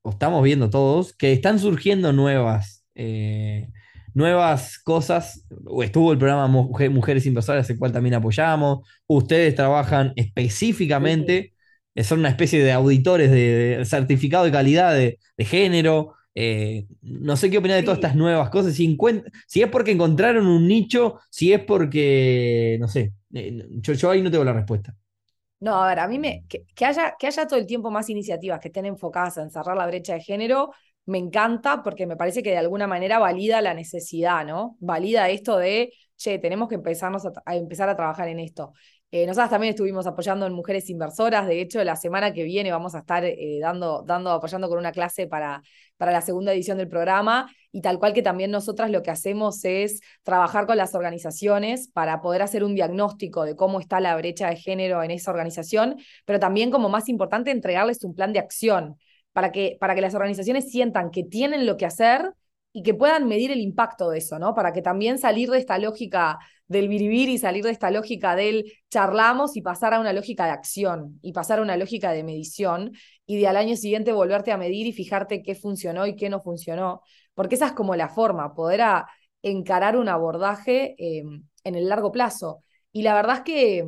o 0.03 0.09
estamos 0.09 0.43
viendo 0.43 0.69
todos, 0.69 1.13
que 1.13 1.33
están 1.33 1.59
surgiendo 1.59 2.13
nuevas 2.13 2.80
eh, 2.95 3.69
nuevas 4.13 4.79
cosas. 4.79 5.45
Estuvo 5.83 6.11
el 6.11 6.17
programa 6.17 6.47
Mujeres 6.47 7.25
Inversoras, 7.25 7.69
el 7.69 7.77
cual 7.79 7.91
también 7.91 8.15
apoyamos. 8.15 8.87
Ustedes 9.07 9.55
trabajan 9.55 10.13
específicamente, 10.15 11.53
sí. 11.95 12.03
son 12.03 12.19
una 12.19 12.29
especie 12.29 12.63
de 12.63 12.71
auditores 12.71 13.31
de, 13.31 13.77
de 13.77 13.85
certificado 13.85 14.45
de 14.45 14.51
calidad 14.51 14.93
de, 14.93 15.19
de 15.37 15.45
género. 15.45 16.13
Eh, 16.33 16.87
no 17.01 17.35
sé 17.35 17.49
qué 17.49 17.57
opinar 17.57 17.77
de 17.77 17.83
todas 17.83 17.97
estas 17.97 18.15
nuevas 18.15 18.49
cosas. 18.49 18.73
Si, 18.73 18.97
si, 19.47 19.61
es 19.61 19.69
porque 19.69 19.91
encontraron 19.91 20.47
un 20.47 20.67
nicho, 20.67 21.19
si 21.29 21.53
es 21.53 21.61
porque, 21.63 22.77
no 22.79 22.87
sé, 22.87 23.13
eh, 23.33 23.65
yo, 23.69 23.93
yo 23.93 24.09
ahí 24.09 24.21
no 24.21 24.31
tengo 24.31 24.43
la 24.43 24.53
respuesta. 24.53 24.95
No, 25.59 25.83
a 25.83 25.87
ver, 25.89 25.99
a 25.99 26.07
mí 26.07 26.17
me. 26.17 26.43
Que, 26.49 26.65
que, 26.75 26.85
haya, 26.85 27.15
que 27.19 27.27
haya 27.27 27.45
todo 27.47 27.59
el 27.59 27.67
tiempo 27.67 27.91
más 27.91 28.09
iniciativas 28.09 28.59
que 28.59 28.69
estén 28.69 28.85
enfocadas 28.85 29.37
en 29.37 29.51
cerrar 29.51 29.77
la 29.77 29.85
brecha 29.85 30.13
de 30.15 30.21
género, 30.21 30.71
me 31.11 31.17
encanta 31.17 31.83
porque 31.83 32.07
me 32.07 32.15
parece 32.15 32.41
que 32.41 32.51
de 32.51 32.57
alguna 32.57 32.87
manera 32.87 33.19
valida 33.19 33.61
la 33.61 33.73
necesidad, 33.73 34.45
¿no? 34.45 34.77
Valida 34.79 35.29
esto 35.29 35.57
de, 35.57 35.93
che, 36.15 36.39
tenemos 36.39 36.69
que 36.69 36.75
a 36.75 37.55
empezar 37.55 37.89
a 37.89 37.95
trabajar 37.95 38.29
en 38.29 38.39
esto. 38.39 38.73
Eh, 39.11 39.27
nosotras 39.27 39.49
también 39.49 39.71
estuvimos 39.71 40.07
apoyando 40.07 40.45
en 40.45 40.53
Mujeres 40.53 40.89
Inversoras, 40.89 41.45
de 41.45 41.59
hecho 41.59 41.83
la 41.83 41.97
semana 41.97 42.31
que 42.31 42.45
viene 42.45 42.71
vamos 42.71 42.95
a 42.95 42.99
estar 42.99 43.25
eh, 43.25 43.59
dando, 43.59 44.03
dando, 44.07 44.31
apoyando 44.31 44.69
con 44.69 44.77
una 44.77 44.93
clase 44.93 45.27
para, 45.27 45.61
para 45.97 46.13
la 46.13 46.21
segunda 46.21 46.53
edición 46.53 46.77
del 46.77 46.87
programa 46.87 47.53
y 47.73 47.81
tal 47.81 47.99
cual 47.99 48.13
que 48.13 48.21
también 48.21 48.51
nosotras 48.51 48.89
lo 48.89 49.03
que 49.03 49.11
hacemos 49.11 49.65
es 49.65 49.99
trabajar 50.23 50.65
con 50.65 50.77
las 50.77 50.95
organizaciones 50.95 51.89
para 51.89 52.21
poder 52.21 52.41
hacer 52.41 52.63
un 52.63 52.73
diagnóstico 52.73 53.43
de 53.43 53.57
cómo 53.57 53.81
está 53.81 53.99
la 53.99 54.15
brecha 54.15 54.49
de 54.49 54.55
género 54.55 55.03
en 55.03 55.11
esa 55.11 55.31
organización, 55.31 55.97
pero 56.23 56.39
también 56.39 56.71
como 56.71 56.87
más 56.87 57.09
importante 57.09 57.51
entregarles 57.51 58.05
un 58.05 58.15
plan 58.15 58.31
de 58.31 58.39
acción 58.39 58.97
para 59.33 59.51
que, 59.51 59.77
para 59.79 59.95
que 59.95 60.01
las 60.01 60.15
organizaciones 60.15 60.69
sientan 60.71 61.11
que 61.11 61.23
tienen 61.23 61.65
lo 61.65 61.77
que 61.77 61.85
hacer 61.85 62.33
y 62.73 62.83
que 62.83 62.93
puedan 62.93 63.27
medir 63.27 63.51
el 63.51 63.59
impacto 63.59 64.09
de 64.09 64.19
eso, 64.19 64.39
¿no? 64.39 64.53
Para 64.55 64.71
que 64.71 64.81
también 64.81 65.17
salir 65.17 65.49
de 65.49 65.57
esta 65.57 65.77
lógica 65.77 66.39
del 66.67 66.87
vivir 66.87 67.27
y 67.27 67.37
salir 67.37 67.65
de 67.65 67.71
esta 67.71 67.91
lógica 67.91 68.35
del 68.35 68.71
charlamos 68.89 69.57
y 69.57 69.61
pasar 69.61 69.93
a 69.93 69.99
una 69.99 70.13
lógica 70.13 70.45
de 70.45 70.51
acción 70.51 71.19
y 71.21 71.33
pasar 71.33 71.59
a 71.59 71.63
una 71.63 71.75
lógica 71.75 72.11
de 72.13 72.23
medición 72.23 72.93
y 73.25 73.37
de 73.37 73.47
al 73.47 73.57
año 73.57 73.75
siguiente 73.75 74.13
volverte 74.13 74.53
a 74.53 74.57
medir 74.57 74.87
y 74.87 74.93
fijarte 74.93 75.43
qué 75.43 75.53
funcionó 75.53 76.07
y 76.07 76.15
qué 76.15 76.29
no 76.29 76.39
funcionó, 76.39 77.01
porque 77.33 77.55
esa 77.55 77.67
es 77.67 77.71
como 77.73 77.95
la 77.95 78.07
forma, 78.07 78.53
poder 78.53 78.81
encarar 79.41 79.97
un 79.97 80.07
abordaje 80.07 80.95
eh, 80.97 81.23
en 81.63 81.75
el 81.75 81.89
largo 81.89 82.11
plazo. 82.11 82.63
Y 82.93 83.01
la 83.03 83.15
verdad 83.15 83.37
es 83.37 83.41
que 83.43 83.85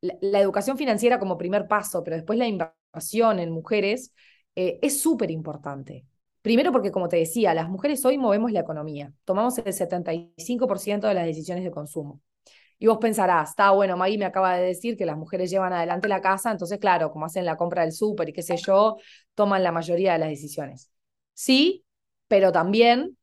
la, 0.00 0.14
la 0.20 0.40
educación 0.40 0.76
financiera 0.78 1.18
como 1.18 1.38
primer 1.38 1.68
paso, 1.68 2.02
pero 2.02 2.16
después 2.16 2.38
la 2.38 2.46
inversión 2.46 3.38
en 3.38 3.50
mujeres, 3.50 4.12
eh, 4.54 4.78
es 4.82 5.00
súper 5.00 5.30
importante. 5.30 6.06
Primero 6.42 6.72
porque, 6.72 6.90
como 6.90 7.08
te 7.08 7.16
decía, 7.16 7.54
las 7.54 7.68
mujeres 7.68 8.04
hoy 8.04 8.18
movemos 8.18 8.52
la 8.52 8.60
economía, 8.60 9.12
tomamos 9.24 9.58
el 9.58 9.72
75% 9.72 11.06
de 11.06 11.14
las 11.14 11.26
decisiones 11.26 11.64
de 11.64 11.70
consumo. 11.70 12.20
Y 12.78 12.86
vos 12.86 12.98
pensarás, 12.98 13.50
está 13.50 13.70
bueno, 13.72 13.96
Maggie 13.96 14.18
me 14.18 14.24
acaba 14.24 14.56
de 14.56 14.64
decir 14.66 14.96
que 14.96 15.04
las 15.06 15.16
mujeres 15.16 15.50
llevan 15.50 15.72
adelante 15.74 16.08
la 16.08 16.22
casa, 16.22 16.50
entonces, 16.50 16.78
claro, 16.78 17.12
como 17.12 17.26
hacen 17.26 17.44
la 17.44 17.56
compra 17.56 17.82
del 17.82 17.92
súper 17.92 18.30
y 18.30 18.32
qué 18.32 18.42
sé 18.42 18.56
yo, 18.56 18.96
toman 19.34 19.62
la 19.62 19.70
mayoría 19.72 20.14
de 20.14 20.18
las 20.18 20.30
decisiones. 20.30 20.90
Sí, 21.34 21.84
pero 22.26 22.52
también 22.52 23.18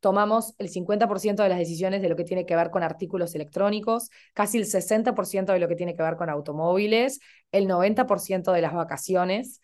tomamos 0.00 0.54
el 0.58 0.68
50% 0.68 1.42
de 1.42 1.48
las 1.50 1.58
decisiones 1.58 2.02
de 2.02 2.08
lo 2.08 2.16
que 2.16 2.24
tiene 2.24 2.46
que 2.46 2.56
ver 2.56 2.70
con 2.70 2.82
artículos 2.82 3.34
electrónicos, 3.34 4.10
casi 4.32 4.58
el 4.58 4.66
60% 4.66 5.52
de 5.52 5.58
lo 5.58 5.68
que 5.68 5.76
tiene 5.76 5.94
que 5.94 6.02
ver 6.02 6.16
con 6.16 6.30
automóviles, 6.30 7.20
el 7.52 7.66
90% 7.66 8.52
de 8.52 8.62
las 8.62 8.72
vacaciones, 8.74 9.60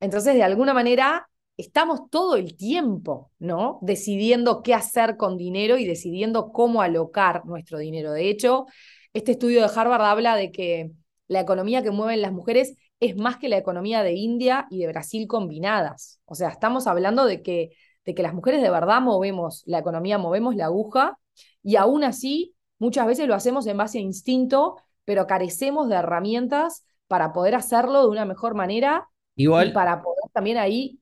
entonces, 0.00 0.34
de 0.34 0.42
alguna 0.42 0.74
manera, 0.74 1.28
estamos 1.56 2.10
todo 2.10 2.36
el 2.36 2.56
tiempo, 2.56 3.30
¿no? 3.38 3.78
Decidiendo 3.82 4.62
qué 4.62 4.74
hacer 4.74 5.16
con 5.16 5.36
dinero 5.36 5.78
y 5.78 5.86
decidiendo 5.86 6.52
cómo 6.52 6.82
alocar 6.82 7.44
nuestro 7.46 7.78
dinero. 7.78 8.12
De 8.12 8.28
hecho, 8.28 8.66
este 9.12 9.32
estudio 9.32 9.62
de 9.62 9.70
Harvard 9.74 10.02
habla 10.02 10.36
de 10.36 10.52
que 10.52 10.92
la 11.28 11.40
economía 11.40 11.82
que 11.82 11.90
mueven 11.90 12.22
las 12.22 12.32
mujeres 12.32 12.76
es 13.00 13.16
más 13.16 13.38
que 13.38 13.48
la 13.48 13.56
economía 13.56 14.02
de 14.02 14.12
India 14.12 14.66
y 14.70 14.80
de 14.80 14.88
Brasil 14.88 15.26
combinadas. 15.26 16.20
O 16.26 16.34
sea, 16.34 16.48
estamos 16.48 16.86
hablando 16.86 17.24
de 17.24 17.42
que, 17.42 17.70
de 18.04 18.14
que 18.14 18.22
las 18.22 18.34
mujeres 18.34 18.62
de 18.62 18.70
verdad 18.70 19.00
movemos 19.00 19.62
la 19.66 19.78
economía, 19.78 20.18
movemos 20.18 20.56
la 20.56 20.66
aguja 20.66 21.18
y 21.62 21.76
aún 21.76 22.04
así 22.04 22.54
muchas 22.78 23.06
veces 23.06 23.26
lo 23.26 23.34
hacemos 23.34 23.66
en 23.66 23.76
base 23.76 23.98
a 23.98 24.02
instinto, 24.02 24.76
pero 25.04 25.26
carecemos 25.26 25.88
de 25.88 25.96
herramientas 25.96 26.84
para 27.06 27.32
poder 27.32 27.54
hacerlo 27.54 28.02
de 28.02 28.08
una 28.08 28.24
mejor 28.24 28.54
manera 28.54 29.08
Igual, 29.36 29.68
y 29.68 29.72
para 29.72 30.02
poder 30.02 30.30
también 30.32 30.58
ahí, 30.58 30.98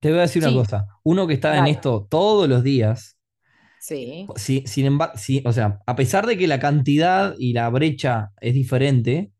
te 0.00 0.10
voy 0.10 0.18
a 0.18 0.22
decir 0.22 0.42
Sí. 0.42 0.48
una 0.48 0.56
cosa. 0.62 0.86
Uno 1.02 1.26
que 1.26 1.34
está 1.34 1.56
en 1.58 1.66
esto 1.66 2.06
todos 2.10 2.48
los 2.48 2.62
días, 2.62 3.18
sí, 3.78 4.28
si- 4.36 4.66
sin 4.66 4.86
embargo, 4.86 5.14
o 5.44 5.52
sea, 5.52 5.80
a 5.86 5.96
pesar 5.96 6.26
de 6.26 6.36
que 6.38 6.46
la 6.46 6.58
cantidad 6.60 7.34
y 7.38 7.52
la 7.52 7.68
brecha 7.70 8.30
es 8.40 8.54
diferente, 8.54 9.32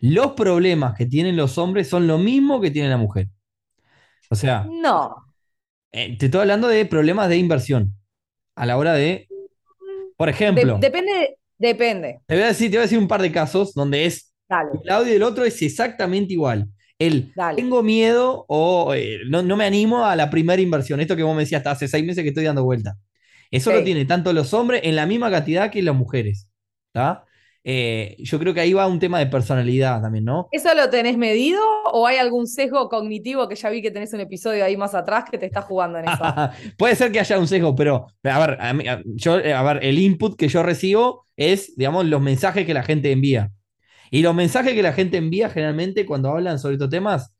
los 0.00 0.32
problemas 0.32 0.96
que 0.96 1.06
tienen 1.06 1.36
los 1.36 1.58
hombres 1.58 1.88
son 1.88 2.06
lo 2.06 2.18
mismo 2.18 2.60
que 2.60 2.70
tiene 2.70 2.88
la 2.90 2.98
mujer. 2.98 3.28
O 4.30 4.34
sea, 4.36 4.66
no, 4.82 5.26
eh, 5.92 6.16
te 6.18 6.26
estoy 6.26 6.40
hablando 6.42 6.68
de 6.68 6.84
problemas 6.86 7.28
de 7.28 7.36
inversión. 7.38 7.94
A 8.56 8.66
la 8.66 8.76
hora 8.78 8.94
de, 8.94 9.28
por 10.16 10.28
De- 10.28 10.34
ejemplo, 10.34 10.78
depende, 10.80 11.38
depende, 11.58 12.20
te 12.26 12.34
voy 12.34 12.44
a 12.44 12.48
decir, 12.48 12.70
te 12.70 12.76
voy 12.76 12.80
a 12.80 12.82
decir 12.82 12.98
un 12.98 13.08
par 13.08 13.22
de 13.22 13.32
casos 13.32 13.74
donde 13.74 14.06
es 14.06 14.32
dale, 14.48 14.80
lado 14.84 15.06
y 15.06 15.10
del 15.10 15.22
otro 15.22 15.44
es 15.44 15.60
exactamente 15.62 16.32
igual. 16.34 16.68
El 16.98 17.32
Dale. 17.34 17.56
tengo 17.56 17.82
miedo 17.82 18.44
o 18.48 18.94
eh, 18.94 19.18
no, 19.28 19.42
no 19.42 19.56
me 19.56 19.64
animo 19.64 20.04
a 20.04 20.16
la 20.16 20.30
primera 20.30 20.62
inversión. 20.62 21.00
Esto 21.00 21.16
que 21.16 21.22
vos 21.22 21.34
me 21.36 21.42
decías 21.42 21.60
hasta 21.60 21.72
hace 21.72 21.88
seis 21.88 22.04
meses 22.04 22.22
que 22.22 22.30
estoy 22.30 22.44
dando 22.44 22.64
vuelta. 22.64 22.96
Eso 23.50 23.70
lo 23.72 23.78
Sí. 23.78 23.84
tienen 23.84 24.06
tanto 24.06 24.32
los 24.32 24.52
hombres 24.54 24.80
en 24.84 24.96
la 24.96 25.06
misma 25.06 25.30
cantidad 25.30 25.70
que 25.70 25.82
las 25.82 25.94
mujeres. 25.94 26.48
¿tá? 26.92 27.24
Eh, 27.68 28.16
yo 28.20 28.38
creo 28.38 28.54
que 28.54 28.60
ahí 28.60 28.72
va 28.72 28.86
un 28.86 28.98
tema 28.98 29.18
de 29.18 29.26
personalidad 29.26 30.00
también, 30.00 30.24
¿no? 30.24 30.48
¿Eso 30.52 30.72
lo 30.74 30.88
tenés 30.88 31.18
medido 31.18 31.60
o 31.92 32.06
hay 32.06 32.16
algún 32.16 32.46
sesgo 32.46 32.88
cognitivo 32.88 33.48
que 33.48 33.56
ya 33.56 33.68
vi 33.70 33.82
que 33.82 33.90
tenés 33.90 34.12
un 34.14 34.20
episodio 34.20 34.64
ahí 34.64 34.76
más 34.76 34.94
atrás 34.94 35.24
que 35.30 35.36
te 35.36 35.46
está 35.46 35.62
jugando 35.62 35.98
en 35.98 36.08
eso? 36.08 36.22
Puede 36.78 36.94
ser 36.96 37.10
que 37.12 37.20
haya 37.20 37.38
un 37.38 37.48
sesgo, 37.48 37.74
pero 37.74 38.06
a 38.22 38.38
ver, 38.46 38.56
a 38.60 38.72
mí- 38.72 38.86
a- 38.88 39.02
yo, 39.04 39.38
eh, 39.38 39.52
a 39.52 39.62
ver, 39.64 39.84
el 39.84 39.98
input 39.98 40.36
que 40.38 40.48
yo 40.48 40.62
recibo 40.62 41.26
es, 41.36 41.76
digamos, 41.76 42.06
los 42.06 42.22
mensajes 42.22 42.64
que 42.64 42.72
la 42.74 42.82
gente 42.84 43.10
envía. 43.12 43.50
Y 44.10 44.22
los 44.22 44.34
mensajes 44.34 44.74
que 44.74 44.82
la 44.82 44.92
gente 44.92 45.16
envía 45.16 45.50
generalmente 45.50 46.06
cuando 46.06 46.30
hablan 46.30 46.58
sobre 46.58 46.74
estos 46.74 46.90
temas 46.90 47.32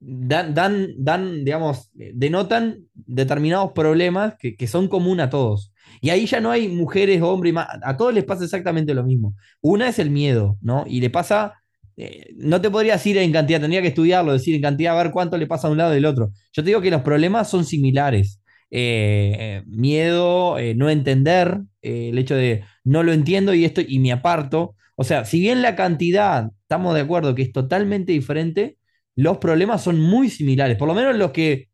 dan, 0.00 0.54
dan, 0.54 0.88
dan 0.96 1.44
digamos, 1.44 1.90
denotan 1.92 2.86
determinados 2.94 3.72
problemas 3.72 4.34
que, 4.38 4.56
que 4.56 4.66
son 4.66 4.88
comunes 4.88 5.26
a 5.26 5.30
todos. 5.30 5.72
Y 6.00 6.10
ahí 6.10 6.26
ya 6.26 6.40
no 6.40 6.50
hay 6.50 6.68
mujeres, 6.68 7.22
hombres, 7.22 7.54
a 7.56 7.96
todos 7.96 8.14
les 8.14 8.24
pasa 8.24 8.44
exactamente 8.44 8.94
lo 8.94 9.04
mismo. 9.04 9.34
Una 9.60 9.88
es 9.88 9.98
el 9.98 10.10
miedo, 10.10 10.58
¿no? 10.60 10.84
Y 10.86 11.00
le 11.00 11.10
pasa, 11.10 11.54
eh, 11.96 12.32
no 12.36 12.60
te 12.60 12.70
podría 12.70 12.94
decir 12.94 13.16
en 13.18 13.32
cantidad, 13.32 13.60
tendría 13.60 13.82
que 13.82 13.88
estudiarlo, 13.88 14.32
decir 14.32 14.54
en 14.54 14.62
cantidad, 14.62 14.98
a 14.98 15.02
ver 15.02 15.12
cuánto 15.12 15.36
le 15.36 15.46
pasa 15.46 15.68
a 15.68 15.70
un 15.70 15.78
lado 15.78 15.92
y 15.92 15.96
del 15.96 16.06
otro. 16.06 16.30
Yo 16.52 16.62
te 16.62 16.68
digo 16.68 16.80
que 16.80 16.90
los 16.90 17.02
problemas 17.02 17.50
son 17.50 17.64
similares. 17.64 18.37
Eh, 18.70 19.62
miedo, 19.66 20.58
eh, 20.58 20.74
no 20.74 20.90
entender, 20.90 21.60
eh, 21.80 22.10
el 22.10 22.18
hecho 22.18 22.34
de 22.34 22.64
no 22.84 23.02
lo 23.02 23.12
entiendo 23.12 23.54
y 23.54 23.64
esto 23.64 23.80
y 23.86 23.98
me 23.98 24.12
aparto. 24.12 24.76
O 24.96 25.04
sea, 25.04 25.24
si 25.24 25.40
bien 25.40 25.62
la 25.62 25.76
cantidad, 25.76 26.50
estamos 26.62 26.94
de 26.94 27.00
acuerdo 27.00 27.34
que 27.34 27.42
es 27.42 27.52
totalmente 27.52 28.12
diferente, 28.12 28.76
los 29.14 29.38
problemas 29.38 29.82
son 29.82 30.00
muy 30.00 30.28
similares. 30.30 30.76
Por 30.76 30.88
lo 30.88 30.94
menos 30.94 31.16
los 31.16 31.30
que, 31.32 31.68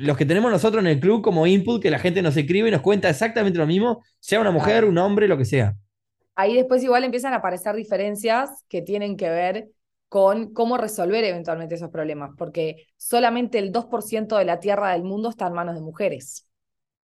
los 0.00 0.16
que 0.16 0.26
tenemos 0.26 0.50
nosotros 0.50 0.82
en 0.82 0.88
el 0.88 1.00
club 1.00 1.22
como 1.22 1.46
input, 1.46 1.82
que 1.82 1.90
la 1.90 1.98
gente 1.98 2.22
nos 2.22 2.36
escribe 2.36 2.68
y 2.68 2.72
nos 2.72 2.80
cuenta 2.80 3.08
exactamente 3.08 3.58
lo 3.58 3.66
mismo, 3.66 4.02
sea 4.20 4.40
una 4.40 4.50
mujer, 4.50 4.84
un 4.84 4.98
hombre, 4.98 5.28
lo 5.28 5.38
que 5.38 5.44
sea. 5.44 5.76
Ahí 6.34 6.54
después 6.54 6.82
igual 6.82 7.04
empiezan 7.04 7.32
a 7.32 7.36
aparecer 7.36 7.74
diferencias 7.74 8.50
que 8.68 8.82
tienen 8.82 9.16
que 9.16 9.28
ver 9.28 9.68
con 10.08 10.52
cómo 10.52 10.76
resolver 10.76 11.24
eventualmente 11.24 11.74
esos 11.74 11.90
problemas, 11.90 12.30
porque 12.38 12.86
solamente 12.96 13.58
el 13.58 13.72
2% 13.72 14.36
de 14.36 14.44
la 14.44 14.60
tierra 14.60 14.92
del 14.92 15.02
mundo 15.04 15.30
está 15.30 15.46
en 15.48 15.54
manos 15.54 15.74
de 15.74 15.80
mujeres. 15.80 16.48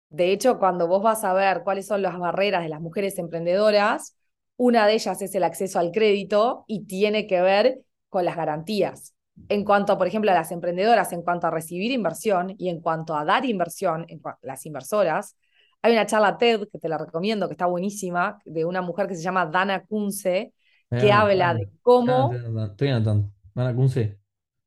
De 0.09 0.31
hecho, 0.31 0.59
cuando 0.59 0.87
vos 0.87 1.03
vas 1.03 1.23
a 1.23 1.33
ver 1.33 1.61
cuáles 1.63 1.87
son 1.87 2.01
las 2.01 2.17
barreras 2.17 2.63
de 2.63 2.69
las 2.69 2.81
mujeres 2.81 3.17
emprendedoras, 3.19 4.15
una 4.57 4.87
de 4.87 4.93
ellas 4.93 5.21
es 5.21 5.33
el 5.35 5.43
acceso 5.43 5.79
al 5.79 5.91
crédito 5.91 6.65
y 6.67 6.85
tiene 6.85 7.27
que 7.27 7.41
ver 7.41 7.79
con 8.09 8.25
las 8.25 8.35
garantías. 8.35 9.13
En 9.47 9.63
cuanto, 9.63 9.97
por 9.97 10.07
ejemplo, 10.07 10.31
a 10.31 10.33
las 10.33 10.51
emprendedoras, 10.51 11.13
en 11.13 11.21
cuanto 11.21 11.47
a 11.47 11.51
recibir 11.51 11.91
inversión 11.91 12.55
y 12.57 12.69
en 12.69 12.81
cuanto 12.81 13.15
a 13.15 13.23
dar 13.23 13.45
inversión, 13.45 14.05
las 14.41 14.65
inversoras, 14.65 15.37
hay 15.81 15.93
una 15.93 16.05
charla 16.05 16.37
TED 16.37 16.67
que 16.71 16.79
te 16.79 16.89
la 16.89 16.97
recomiendo, 16.97 17.47
que 17.47 17.53
está 17.53 17.67
buenísima, 17.67 18.39
de 18.43 18.65
una 18.65 18.81
mujer 18.81 19.07
que 19.07 19.15
se 19.15 19.21
llama 19.21 19.45
Dana 19.45 19.85
Kunze, 19.85 20.53
que 20.97 21.11
Ah, 21.11 21.21
habla 21.21 21.53
de 21.53 21.69
cómo 21.81 22.31
Estoy 22.31 22.37
anotando, 22.37 22.65
Estoy 22.71 22.87
anotando. 22.89 23.31
Van 23.53 23.67
a 23.67 23.75
Kunze. 23.75 24.19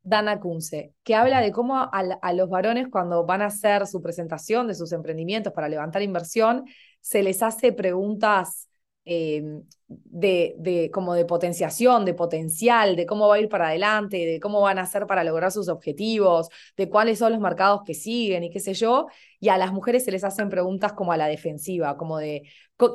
Dana 0.04 0.40
Kunze, 0.40 0.94
que 1.04 1.14
habla 1.14 1.40
de 1.40 1.52
cómo 1.52 1.76
a, 1.76 1.88
a 1.90 2.32
los 2.32 2.48
varones 2.50 2.88
cuando 2.90 3.24
van 3.24 3.40
a 3.42 3.46
hacer 3.46 3.86
su 3.86 4.02
presentación 4.02 4.66
de 4.66 4.74
sus 4.74 4.92
emprendimientos 4.92 5.52
para 5.52 5.68
levantar 5.68 6.02
inversión, 6.02 6.64
se 7.00 7.22
les 7.22 7.40
hace 7.42 7.72
preguntas 7.72 8.68
eh, 9.04 9.42
de, 9.86 10.54
de, 10.58 10.90
como 10.90 11.14
de 11.14 11.24
potenciación, 11.24 12.04
de 12.04 12.14
potencial, 12.14 12.96
de 12.96 13.06
cómo 13.06 13.28
va 13.28 13.36
a 13.36 13.40
ir 13.40 13.48
para 13.48 13.68
adelante, 13.68 14.16
de 14.26 14.40
cómo 14.40 14.60
van 14.60 14.78
a 14.80 14.82
hacer 14.82 15.06
para 15.06 15.22
lograr 15.22 15.52
sus 15.52 15.68
objetivos, 15.68 16.48
de 16.76 16.88
cuáles 16.88 17.18
son 17.20 17.30
los 17.32 17.40
mercados 17.40 17.82
que 17.84 17.94
siguen 17.94 18.42
y 18.42 18.50
qué 18.50 18.58
sé 18.60 18.74
yo, 18.74 19.06
y 19.38 19.50
a 19.50 19.58
las 19.58 19.72
mujeres 19.72 20.04
se 20.04 20.10
les 20.10 20.24
hacen 20.24 20.48
preguntas 20.48 20.94
como 20.94 21.12
a 21.12 21.16
la 21.16 21.26
defensiva, 21.28 21.96
como 21.96 22.18
de 22.18 22.42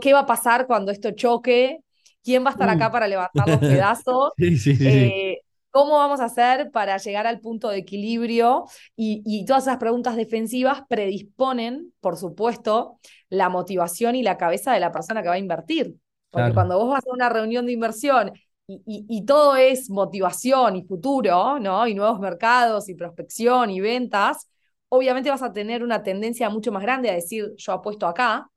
qué 0.01 0.11
va 0.13 0.19
a 0.21 0.25
pasar 0.25 0.67
cuando 0.67 0.91
esto 0.91 1.11
choque, 1.11 1.79
quién 2.27 2.43
va 2.45 2.49
a 2.49 2.51
estar 2.53 2.69
acá 2.69 2.91
Uh. 2.91 2.91
para 2.91 3.07
levantar 3.07 3.47
los 3.49 3.61
pedazos. 3.63 4.31
Sí, 4.37 4.57
sí, 4.57 4.75
sí, 4.75 4.91
sí. 4.91 5.13
Eh, 5.13 5.39
¿Cómo 5.71 5.97
vamos 5.97 6.19
a 6.21 6.25
hacer 6.25 6.71
para 6.71 6.97
llegar 6.97 7.27
al 7.27 7.39
punto 7.39 7.69
de 7.69 7.77
equilibrio? 7.79 8.65
Y, 8.95 9.21
y 9.25 9.45
todas 9.45 9.63
esas 9.63 9.77
preguntas 9.77 10.15
defensivas 10.15 10.81
predisponen, 10.89 11.93
por 11.99 12.17
supuesto, 12.17 12.99
la 13.29 13.49
motivación 13.49 14.15
y 14.15 14.23
la 14.23 14.37
cabeza 14.37 14.73
de 14.73 14.79
la 14.79 14.91
persona 14.91 15.21
que 15.21 15.29
va 15.29 15.35
a 15.35 15.39
invertir. 15.39 15.95
Porque 16.31 16.51
Claro. 16.51 16.53
cuando 16.53 16.77
vos 16.79 16.89
vas 16.91 17.05
a 17.07 17.13
una 17.13 17.29
reunión 17.29 17.65
de 17.65 17.73
inversión 17.73 18.31
y, 18.67 18.81
y- 18.85 19.05
y 19.09 19.25
todo 19.25 19.55
es 19.55 19.89
motivación 19.89 20.75
y 20.75 20.83
futuro, 20.83 21.59
¿no? 21.59 21.87
Y 21.87 21.93
nuevos 21.95 22.19
mercados 22.19 22.89
y 22.89 22.95
prospección 22.95 23.69
y 23.69 23.79
ventas, 23.79 24.49
obviamente 24.89 25.29
vas 25.29 25.41
a 25.43 25.53
tener 25.53 25.83
una 25.83 26.03
tendencia 26.03 26.49
mucho 26.49 26.71
más 26.71 26.81
grande 26.83 27.09
a 27.09 27.13
decir, 27.13 27.53
yo 27.57 27.71
apuesto 27.73 28.07
acá. 28.07 28.49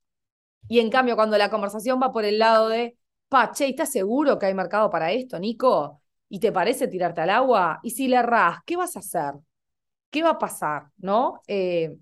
Y 0.68 0.80
en 0.80 0.90
cambio, 0.90 1.16
cuando 1.16 1.38
la 1.38 1.50
conversación 1.50 2.00
va 2.02 2.12
por 2.12 2.24
el 2.24 2.38
lado 2.38 2.68
de, 2.68 2.96
pa, 3.30 3.52
che, 3.52 3.68
¿estás 3.70 3.92
seguro 3.92 4.38
que 4.38 4.46
hay 4.48 4.54
mercado 4.54 4.90
para 4.90 5.12
esto, 5.12 5.38
Nico? 5.40 6.02
¿Y 6.30 6.40
te 6.40 6.52
parece 6.52 6.88
tirarte 6.88 7.22
al 7.22 7.30
agua? 7.30 7.80
Y 7.84 7.92
si 7.92 8.08
le 8.08 8.16
errás, 8.18 8.60
¿qué 8.66 8.76
vas 8.76 8.96
a 8.96 9.00
hacer? 9.00 9.34
¿Qué 10.10 10.22
va 10.22 10.30
a 10.32 10.38
pasar? 10.38 10.90
¿No? 10.98 11.42
Eh, 11.48 11.96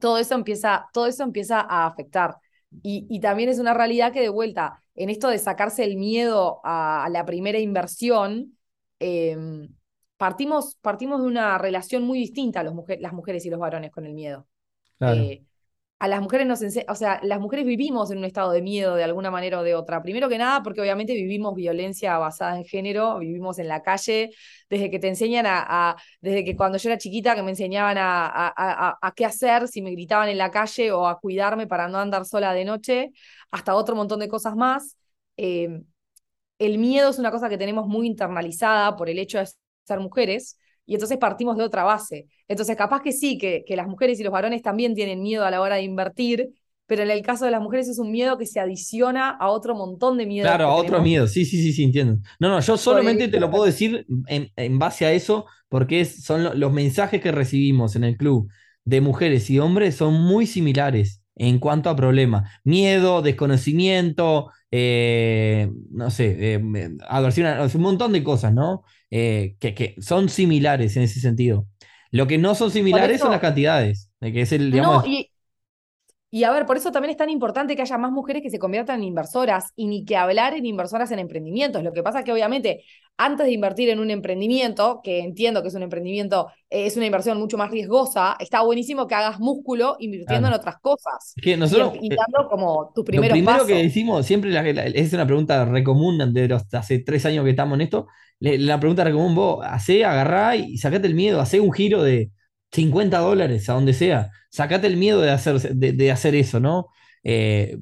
todo 0.00 0.18
eso 0.18 0.34
empieza, 0.36 0.88
todo 0.92 1.06
eso 1.06 1.24
empieza 1.24 1.60
a 1.60 1.86
afectar. 1.86 2.38
Y, 2.82 3.06
y 3.10 3.20
también 3.20 3.48
es 3.50 3.60
una 3.60 3.74
realidad 3.74 4.12
que 4.12 4.20
de 4.22 4.30
vuelta, 4.30 4.82
en 4.96 5.10
esto 5.10 5.28
de 5.28 5.38
sacarse 5.38 5.84
el 5.84 5.96
miedo 5.98 6.60
a, 6.64 7.04
a 7.06 7.10
la 7.10 7.26
primera 7.26 7.58
inversión, 7.60 8.58
eh, 9.00 9.36
partimos, 10.16 10.76
partimos 10.82 11.20
de 11.22 11.28
una 11.28 11.58
relación 11.58 12.04
muy 12.04 12.18
distinta 12.18 12.62
los 12.62 12.74
mujer- 12.74 13.00
las 13.00 13.12
mujeres 13.12 13.44
y 13.46 13.50
los 13.50 13.60
varones 13.60 13.90
con 13.92 14.06
el 14.06 14.14
miedo. 14.14 14.46
Claro. 14.98 15.22
Eh, 15.22 15.44
a 16.00 16.06
las 16.08 16.20
mujeres 16.22 16.46
nos 16.46 16.62
o 16.88 16.94
sea, 16.94 17.18
las 17.24 17.40
mujeres 17.40 17.66
vivimos 17.66 18.10
en 18.12 18.18
un 18.18 18.24
estado 18.24 18.52
de 18.52 18.62
miedo 18.62 18.94
de 18.94 19.02
alguna 19.04 19.30
manera 19.32 19.58
o 19.58 19.64
de 19.64 19.74
otra. 19.74 20.00
Primero 20.02 20.28
que 20.28 20.38
nada, 20.38 20.62
porque 20.62 20.80
obviamente 20.80 21.12
vivimos 21.14 21.54
violencia 21.56 22.16
basada 22.18 22.56
en 22.56 22.64
género, 22.64 23.18
vivimos 23.18 23.58
en 23.58 23.66
la 23.68 23.82
calle, 23.82 24.30
desde 24.70 24.90
que 24.90 25.00
te 25.00 25.08
enseñan 25.08 25.46
a, 25.48 25.96
desde 26.20 26.44
que 26.44 26.56
cuando 26.56 26.78
yo 26.78 26.88
era 26.90 26.98
chiquita 26.98 27.34
que 27.34 27.42
me 27.42 27.50
enseñaban 27.50 27.98
a, 27.98 28.26
a- 28.28 28.98
a- 29.02 29.12
qué 29.12 29.24
hacer 29.24 29.66
si 29.68 29.82
me 29.82 29.90
gritaban 29.90 30.28
en 30.28 30.38
la 30.38 30.50
calle 30.52 30.92
o 30.92 31.06
a 31.08 31.18
cuidarme 31.18 31.66
para 31.66 31.88
no 31.88 31.98
andar 31.98 32.24
sola 32.26 32.52
de 32.54 32.64
noche, 32.64 33.10
hasta 33.50 33.74
otro 33.74 33.96
montón 33.96 34.20
de 34.20 34.28
cosas 34.28 34.54
más. 34.56 34.96
Eh, 35.36 35.82
el 36.58 36.78
miedo 36.78 37.10
es 37.10 37.18
una 37.18 37.30
cosa 37.30 37.48
que 37.48 37.58
tenemos 37.58 37.86
muy 37.86 38.06
internalizada 38.06 38.96
por 38.96 39.08
el 39.08 39.18
hecho 39.18 39.38
de 39.38 39.48
ser 39.84 40.00
mujeres, 40.00 40.58
y 40.88 40.94
entonces 40.94 41.18
partimos 41.18 41.56
de 41.58 41.64
otra 41.64 41.84
base. 41.84 42.28
Entonces, 42.48 42.76
capaz 42.76 43.02
que 43.02 43.12
sí, 43.12 43.38
que, 43.38 43.64
que 43.66 43.76
las 43.76 43.86
mujeres 43.88 44.18
y 44.20 44.24
los 44.24 44.32
varones 44.32 44.62
también 44.62 44.94
tienen 44.96 45.22
miedo 45.22 45.44
a 45.46 45.52
la 45.52 45.60
hora 45.62 45.76
de 45.76 45.82
invertir, 45.84 46.50
pero 46.86 47.04
en 47.04 47.10
el 47.12 47.22
caso 47.22 47.44
de 47.46 47.52
las 47.52 47.62
mujeres 47.62 47.88
es 47.88 47.98
un 48.00 48.10
miedo 48.12 48.38
que 48.38 48.46
se 48.46 48.60
adiciona 48.60 49.30
a 49.30 49.50
otro 49.50 49.76
montón 49.76 50.18
de 50.18 50.26
miedos. 50.26 50.40
Claro, 50.40 50.66
a 50.66 50.74
otro 50.76 51.00
tenemos. 51.00 51.00
miedo, 51.00 51.26
sí, 51.26 51.44
sí, 51.44 51.60
sí, 51.60 51.72
sí, 51.72 51.82
entiendo. 51.82 52.20
No, 52.38 52.48
no, 52.48 52.60
yo 52.60 52.76
solamente 52.76 53.26
te 53.28 53.40
lo 53.40 53.50
puedo 53.50 53.64
decir 53.64 54.06
en, 54.28 54.52
en 54.54 54.78
base 54.78 55.04
a 55.04 55.12
eso, 55.12 55.46
porque 55.68 56.00
es- 56.00 56.22
son 56.22 56.44
lo- 56.44 56.54
los 56.54 56.72
mensajes 56.72 57.20
que 57.20 57.32
recibimos 57.32 57.96
en 57.96 58.04
el 58.04 58.16
club 58.16 58.48
de 58.84 59.00
mujeres 59.00 59.50
y 59.50 59.58
hombres 59.58 59.96
son 59.96 60.14
muy 60.14 60.46
similares 60.46 61.22
en 61.34 61.58
cuanto 61.58 61.90
a 61.90 61.96
problemas. 61.96 62.48
Miedo, 62.62 63.20
desconocimiento, 63.20 64.50
eh, 64.70 65.70
no 65.90 66.10
sé, 66.10 66.54
eh, 66.54 66.56
un 66.58 67.80
montón 67.80 68.12
de 68.12 68.22
cosas, 68.22 68.52
¿no? 68.52 68.82
Eh, 69.10 69.56
que, 69.58 69.74
que 69.74 69.94
son 70.00 70.28
similares 70.28 70.96
en 70.96 71.04
ese 71.04 71.20
sentido. 71.20 71.66
Lo 72.10 72.26
que 72.26 72.38
no 72.38 72.54
son 72.54 72.70
similares 72.70 73.20
son 73.20 73.30
las 73.30 73.40
cantidades. 73.40 74.10
De 74.20 74.32
que 74.32 74.42
es 74.42 74.52
el, 74.52 74.70
No, 74.70 74.76
digamos, 74.76 75.06
y, 75.06 75.27
y 76.30 76.44
a 76.44 76.50
ver, 76.52 76.66
por 76.66 76.76
eso 76.76 76.92
también 76.92 77.10
es 77.10 77.16
tan 77.16 77.30
importante 77.30 77.74
que 77.74 77.82
haya 77.82 77.96
más 77.98 78.12
mujeres 78.12 78.42
que 78.42 78.50
se 78.50 78.58
conviertan 78.58 78.98
en 79.00 79.04
inversoras 79.04 79.72
y 79.76 79.86
ni 79.86 80.04
que 80.04 80.16
hablar 80.16 80.54
en 80.54 80.66
inversoras 80.66 81.10
en 81.10 81.18
emprendimientos. 81.20 81.82
Lo 81.82 81.92
que 81.92 82.02
pasa 82.02 82.18
es 82.20 82.24
que 82.24 82.32
obviamente 82.32 82.84
antes 83.16 83.46
de 83.46 83.52
invertir 83.52 83.88
en 83.88 83.98
un 83.98 84.10
emprendimiento, 84.10 85.00
que 85.02 85.20
entiendo 85.20 85.60
que 85.62 85.68
es 85.68 85.74
un 85.74 85.82
emprendimiento, 85.82 86.48
eh, 86.70 86.86
es 86.86 86.96
una 86.96 87.06
inversión 87.06 87.38
mucho 87.38 87.56
más 87.58 87.70
riesgosa, 87.70 88.36
está 88.38 88.60
buenísimo 88.62 89.06
que 89.08 89.14
hagas 89.16 89.40
músculo 89.40 89.96
invirtiendo 89.98 90.48
Claro. 90.48 90.54
en 90.56 90.60
otras 90.60 90.76
cosas 90.80 91.32
es 91.36 91.42
que 91.42 91.56
nosotros, 91.56 91.94
y 92.00 92.10
dando 92.10 92.48
como 92.48 92.92
tus 92.94 93.02
Lo 93.02 93.04
primeros 93.06 93.32
primero 93.32 93.52
pasos. 93.54 93.66
que 93.68 93.82
decimos, 93.82 94.24
siempre 94.26 94.50
la- 94.50 94.62
la- 94.62 94.84
es 94.84 95.12
una 95.14 95.26
pregunta 95.26 95.64
re 95.64 95.82
común 95.82 96.32
de 96.32 96.46
los 96.48 96.62
hace 96.74 96.98
tres 97.00 97.24
años 97.26 97.44
que 97.44 97.50
estamos 97.50 97.74
en 97.76 97.80
esto. 97.80 98.06
La 98.40 98.78
pregunta 98.78 99.02
re 99.02 99.12
común, 99.12 99.34
vos 99.34 99.64
hacé, 99.66 100.04
agarrá 100.04 100.54
y 100.54 100.78
sacate 100.78 101.08
el 101.08 101.14
miedo, 101.14 101.40
hacé 101.40 101.58
un 101.58 101.72
giro 101.72 102.02
de 102.04 102.30
50 102.72 103.18
dólares 103.18 103.68
a 103.68 103.74
donde 103.74 103.92
sea. 103.94 104.30
Sacate 104.50 104.86
el 104.86 104.96
miedo 104.96 105.20
de 105.20 105.30
hacer, 105.30 105.60
de, 105.74 106.10
hacer 106.12 106.34
eso, 106.34 106.60
¿no? 106.60 106.88
Eh, 107.24 107.76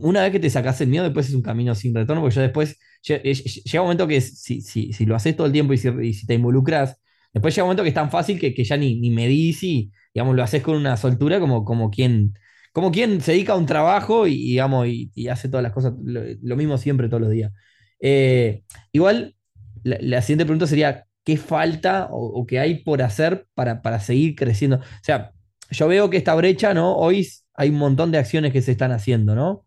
una 0.00 0.22
vez 0.22 0.32
que 0.32 0.40
te 0.40 0.50
sacás 0.50 0.80
el 0.80 0.88
miedo, 0.88 1.04
después 1.04 1.28
es 1.28 1.34
un 1.34 1.42
camino 1.42 1.74
sin 1.74 1.94
retorno, 1.94 2.22
porque 2.22 2.36
yo 2.36 2.42
después 2.42 2.78
lle- 3.06 3.22
lle- 3.22 3.62
llega 3.64 3.80
un 3.82 3.86
momento 3.86 4.06
que 4.08 4.20
si, 4.20 4.60
si, 4.62 4.92
si 4.92 5.06
lo 5.06 5.14
haces 5.16 5.36
todo 5.36 5.46
el 5.46 5.52
tiempo 5.52 5.72
y 5.74 5.78
si, 5.78 6.26
te 6.26 6.34
involucras, 6.34 7.00
después 7.32 7.54
llega 7.54 7.64
un 7.64 7.68
momento 7.68 7.82
que 7.82 7.90
es 7.90 7.94
tan 7.94 8.10
fácil 8.10 8.38
que, 8.40 8.54
que 8.54 8.64
ya 8.64 8.76
ni, 8.76 8.98
ni 9.00 9.10
medís 9.10 9.62
y 9.62 9.92
digamos, 10.14 10.34
lo 10.36 10.42
haces 10.42 10.62
con 10.62 10.76
una 10.76 10.96
soltura 10.96 11.38
como, 11.40 11.64
como 11.64 11.90
quien 11.90 12.34
como 12.72 12.92
quien 12.92 13.20
se 13.20 13.32
dedica 13.32 13.54
a 13.54 13.56
un 13.56 13.66
trabajo 13.66 14.26
y, 14.26 14.34
digamos, 14.36 14.86
y, 14.86 15.10
hace 15.28 15.48
todas 15.48 15.62
las 15.64 15.72
cosas, 15.72 15.94
lo, 16.04 16.20
lo 16.42 16.56
mismo 16.56 16.78
siempre, 16.78 17.08
todos 17.08 17.22
los 17.22 17.30
días. 17.30 17.52
Eh, 18.00 18.62
igual, 18.92 19.34
la, 19.82 19.96
la 20.00 20.22
siguiente 20.22 20.44
pregunta 20.44 20.66
sería, 20.68 21.04
¿qué 21.28 21.36
falta 21.38 22.08
o, 22.10 22.40
o 22.42 22.46
qué 22.46 22.58
hay 22.60 22.82
por 22.84 23.02
hacer 23.02 23.46
para, 23.54 23.82
para 23.82 24.00
seguir 24.00 24.34
creciendo? 24.36 24.78
O 24.78 24.82
sea, 25.04 25.32
yo 25.70 25.88
veo 25.88 26.10
que 26.10 26.16
esta 26.18 26.34
brecha, 26.36 26.74
¿no? 26.74 26.96
Hoy 26.96 27.28
hay 27.54 27.70
un 27.70 27.76
montón 27.78 28.12
de 28.12 28.18
acciones 28.18 28.52
que 28.52 28.62
se 28.62 28.72
están 28.72 28.92
haciendo, 28.92 29.34
¿no? 29.36 29.66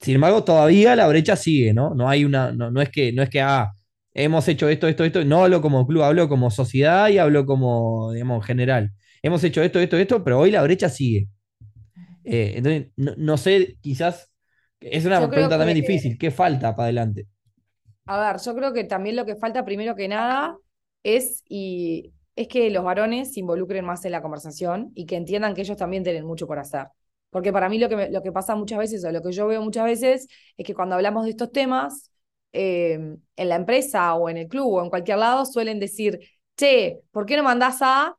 Sin 0.00 0.16
embargo, 0.16 0.44
todavía 0.44 0.96
la 0.96 1.08
brecha 1.08 1.36
sigue, 1.36 1.74
¿no? 1.74 1.94
No 1.94 2.08
hay 2.08 2.24
una, 2.24 2.52
no, 2.52 2.70
no 2.70 2.82
es 2.82 2.90
que, 2.90 3.12
no 3.12 3.22
es 3.22 3.30
que 3.30 3.40
ah, 3.42 3.72
hemos 4.14 4.48
hecho 4.48 4.68
esto, 4.68 4.88
esto, 4.88 5.04
esto, 5.04 5.24
no 5.24 5.44
hablo 5.44 5.62
como 5.62 5.86
club, 5.86 6.02
hablo 6.02 6.28
como 6.28 6.50
sociedad 6.50 7.08
y 7.08 7.18
hablo 7.18 7.46
como, 7.46 8.12
digamos, 8.12 8.44
general. 8.46 8.92
Hemos 9.22 9.44
hecho 9.44 9.62
esto, 9.62 9.80
esto, 9.80 9.96
esto, 9.98 10.24
pero 10.24 10.40
hoy 10.40 10.50
la 10.50 10.62
brecha 10.62 10.88
sigue. 10.90 11.28
Eh, 12.24 12.54
entonces, 12.56 12.88
no, 12.96 13.14
no 13.18 13.36
sé, 13.38 13.78
quizás 13.82 14.30
es 14.80 15.04
una 15.06 15.20
Yo 15.20 15.28
pregunta 15.30 15.58
también 15.58 15.76
que- 15.78 15.78
difícil. 15.78 16.18
¿Qué 16.18 16.30
falta 16.30 16.74
para 16.76 16.84
adelante? 16.86 17.28
A 18.06 18.18
ver, 18.20 18.40
yo 18.40 18.54
creo 18.54 18.72
que 18.72 18.84
también 18.84 19.16
lo 19.16 19.24
que 19.26 19.36
falta 19.36 19.64
primero 19.64 19.94
que 19.96 20.08
nada 20.08 20.58
es, 21.04 21.44
y, 21.48 22.12
es 22.36 22.48
que 22.48 22.70
los 22.70 22.84
varones 22.84 23.34
se 23.34 23.40
involucren 23.40 23.84
más 23.86 24.04
en 24.06 24.12
la 24.12 24.22
conversación 24.22 24.92
y 24.96 25.06
que 25.06 25.16
entiendan 25.16 25.54
que 25.54 25.62
ellos 25.62 25.76
también 25.78 26.04
tienen 26.04 26.26
mucho 26.26 26.46
por 26.48 26.58
hacer. 26.58 26.88
Porque 27.30 27.52
para 27.52 27.68
mí 27.68 27.78
lo 27.78 27.88
que, 27.88 27.96
me- 27.96 28.10
lo 28.10 28.22
que 28.22 28.32
pasa 28.32 28.56
muchas 28.56 28.78
veces, 28.80 29.04
o 29.04 29.12
lo 29.12 29.22
que 29.22 29.32
yo 29.32 29.46
veo 29.46 29.62
muchas 29.62 29.84
veces, 29.86 30.28
es 30.56 30.66
que 30.66 30.74
cuando 30.74 30.96
hablamos 30.96 31.24
de 31.24 31.30
estos 31.32 31.52
temas, 31.52 32.10
eh, 32.52 32.94
en 33.36 33.48
la 33.48 33.56
empresa 33.56 34.14
o 34.14 34.28
en 34.28 34.36
el 34.38 34.48
club 34.48 34.72
o 34.74 34.82
en 34.82 34.90
cualquier 34.90 35.18
lado, 35.18 35.44
suelen 35.46 35.80
decir, 35.80 36.20
che, 36.56 37.00
¿por 37.12 37.26
qué 37.26 37.36
no 37.36 37.42
mandás 37.44 37.78
a 37.82 38.16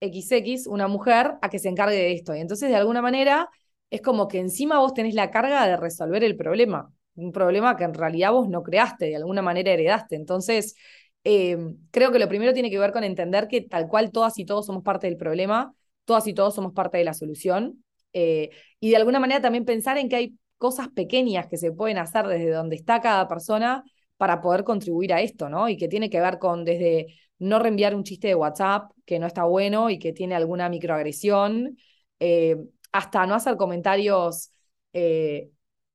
XX, 0.00 0.66
una 0.68 0.88
mujer, 0.88 1.34
a 1.42 1.48
que 1.50 1.58
se 1.58 1.68
encargue 1.68 1.96
de 1.96 2.12
esto? 2.12 2.34
Y 2.34 2.40
entonces, 2.40 2.68
de 2.70 2.76
alguna 2.76 3.02
manera, 3.02 3.48
es 3.90 4.02
como 4.02 4.28
que 4.28 4.38
encima 4.38 4.78
vos 4.78 4.94
tenés 4.94 5.14
la 5.14 5.30
carga 5.30 5.66
de 5.66 5.76
resolver 5.76 6.24
el 6.24 6.36
problema 6.36 6.92
un 7.16 7.32
problema 7.32 7.76
que 7.76 7.84
en 7.84 7.92
realidad 7.92 8.32
vos 8.32 8.48
no 8.48 8.62
creaste, 8.62 9.06
de 9.06 9.16
alguna 9.16 9.42
manera 9.42 9.72
heredaste. 9.72 10.16
Entonces, 10.16 10.74
eh, 11.24 11.58
creo 11.90 12.12
que 12.12 12.18
lo 12.18 12.28
primero 12.28 12.52
tiene 12.52 12.70
que 12.70 12.78
ver 12.78 12.92
con 12.92 13.04
entender 13.04 13.48
que 13.48 13.62
tal 13.62 13.88
cual 13.88 14.10
todas 14.10 14.38
y 14.38 14.44
todos 14.44 14.66
somos 14.66 14.82
parte 14.82 15.06
del 15.06 15.16
problema, 15.16 15.74
todas 16.04 16.26
y 16.26 16.34
todos 16.34 16.54
somos 16.54 16.72
parte 16.72 16.98
de 16.98 17.04
la 17.04 17.14
solución, 17.14 17.84
eh, 18.12 18.50
y 18.80 18.90
de 18.90 18.96
alguna 18.96 19.20
manera 19.20 19.40
también 19.40 19.64
pensar 19.64 19.98
en 19.98 20.08
que 20.08 20.16
hay 20.16 20.38
cosas 20.58 20.88
pequeñas 20.88 21.46
que 21.46 21.56
se 21.56 21.72
pueden 21.72 21.98
hacer 21.98 22.26
desde 22.26 22.50
donde 22.50 22.76
está 22.76 23.00
cada 23.00 23.28
persona 23.28 23.84
para 24.16 24.40
poder 24.40 24.64
contribuir 24.64 25.12
a 25.14 25.20
esto, 25.22 25.48
¿no? 25.48 25.68
Y 25.68 25.76
que 25.76 25.88
tiene 25.88 26.10
que 26.10 26.20
ver 26.20 26.38
con 26.38 26.64
desde 26.64 27.18
no 27.38 27.58
reenviar 27.58 27.94
un 27.94 28.04
chiste 28.04 28.28
de 28.28 28.34
WhatsApp 28.34 28.92
que 29.06 29.18
no 29.18 29.26
está 29.26 29.44
bueno 29.44 29.88
y 29.88 29.98
que 29.98 30.12
tiene 30.12 30.34
alguna 30.34 30.68
microagresión, 30.68 31.78
eh, 32.18 32.56
hasta 32.92 33.26
no 33.26 33.34
hacer 33.34 33.56
comentarios 33.56 34.50
eh, 34.92 35.50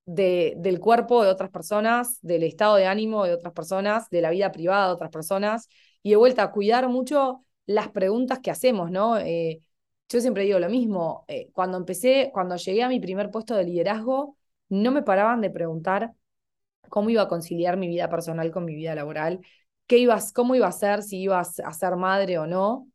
de, 0.06 0.54
del 0.58 0.80
cuerpo 0.80 1.24
de 1.24 1.30
otras 1.30 1.50
personas, 1.50 2.20
del 2.22 2.44
estado 2.44 2.76
de 2.76 2.86
ánimo 2.86 3.26
de 3.26 3.34
otras 3.34 3.54
personas, 3.54 4.10
de 4.10 4.22
la 4.22 4.30
vida 4.30 4.52
privada 4.52 4.88
de 4.88 4.94
otras 4.94 5.12
personas, 5.12 5.68
y 6.04 6.12
de 6.12 6.16
vuelta 6.16 6.44
a 6.44 6.52
cuidar 6.52 6.88
mucho 6.90 7.44
las 7.66 7.90
preguntas 7.90 8.40
que 8.40 8.52
hacemos, 8.52 8.92
¿no? 8.92 9.18
Eh, 9.18 9.62
yo 10.10 10.22
siempre 10.22 10.44
digo 10.44 10.60
lo 10.60 10.70
mismo, 10.70 11.26
eh, 11.28 11.50
cuando 11.52 11.78
empecé, 11.78 12.30
cuando 12.34 12.56
llegué 12.58 12.84
a 12.84 12.90
mi 12.90 13.00
primer 13.00 13.32
puesto 13.32 13.56
de 13.56 13.64
liderazgo, 13.64 14.38
no 14.70 14.92
me 14.92 15.02
paraban 15.02 15.42
de 15.42 15.50
preguntar 15.50 16.14
cómo 16.90 17.10
iba 17.10 17.24
a 17.24 17.28
conciliar 17.28 17.78
mi 17.78 17.88
vida 17.88 18.10
personal 18.10 18.52
con 18.52 18.66
mi 18.66 18.76
vida 18.76 18.96
laboral, 18.96 19.42
qué 19.88 19.98
ibas, 19.98 20.32
cómo 20.32 20.56
iba 20.56 20.68
a 20.68 20.72
ser, 20.72 21.04
si 21.04 21.20
ibas 21.22 21.60
a 21.60 21.74
ser 21.74 21.96
madre 21.96 22.38
o 22.38 22.48
no. 22.48 22.88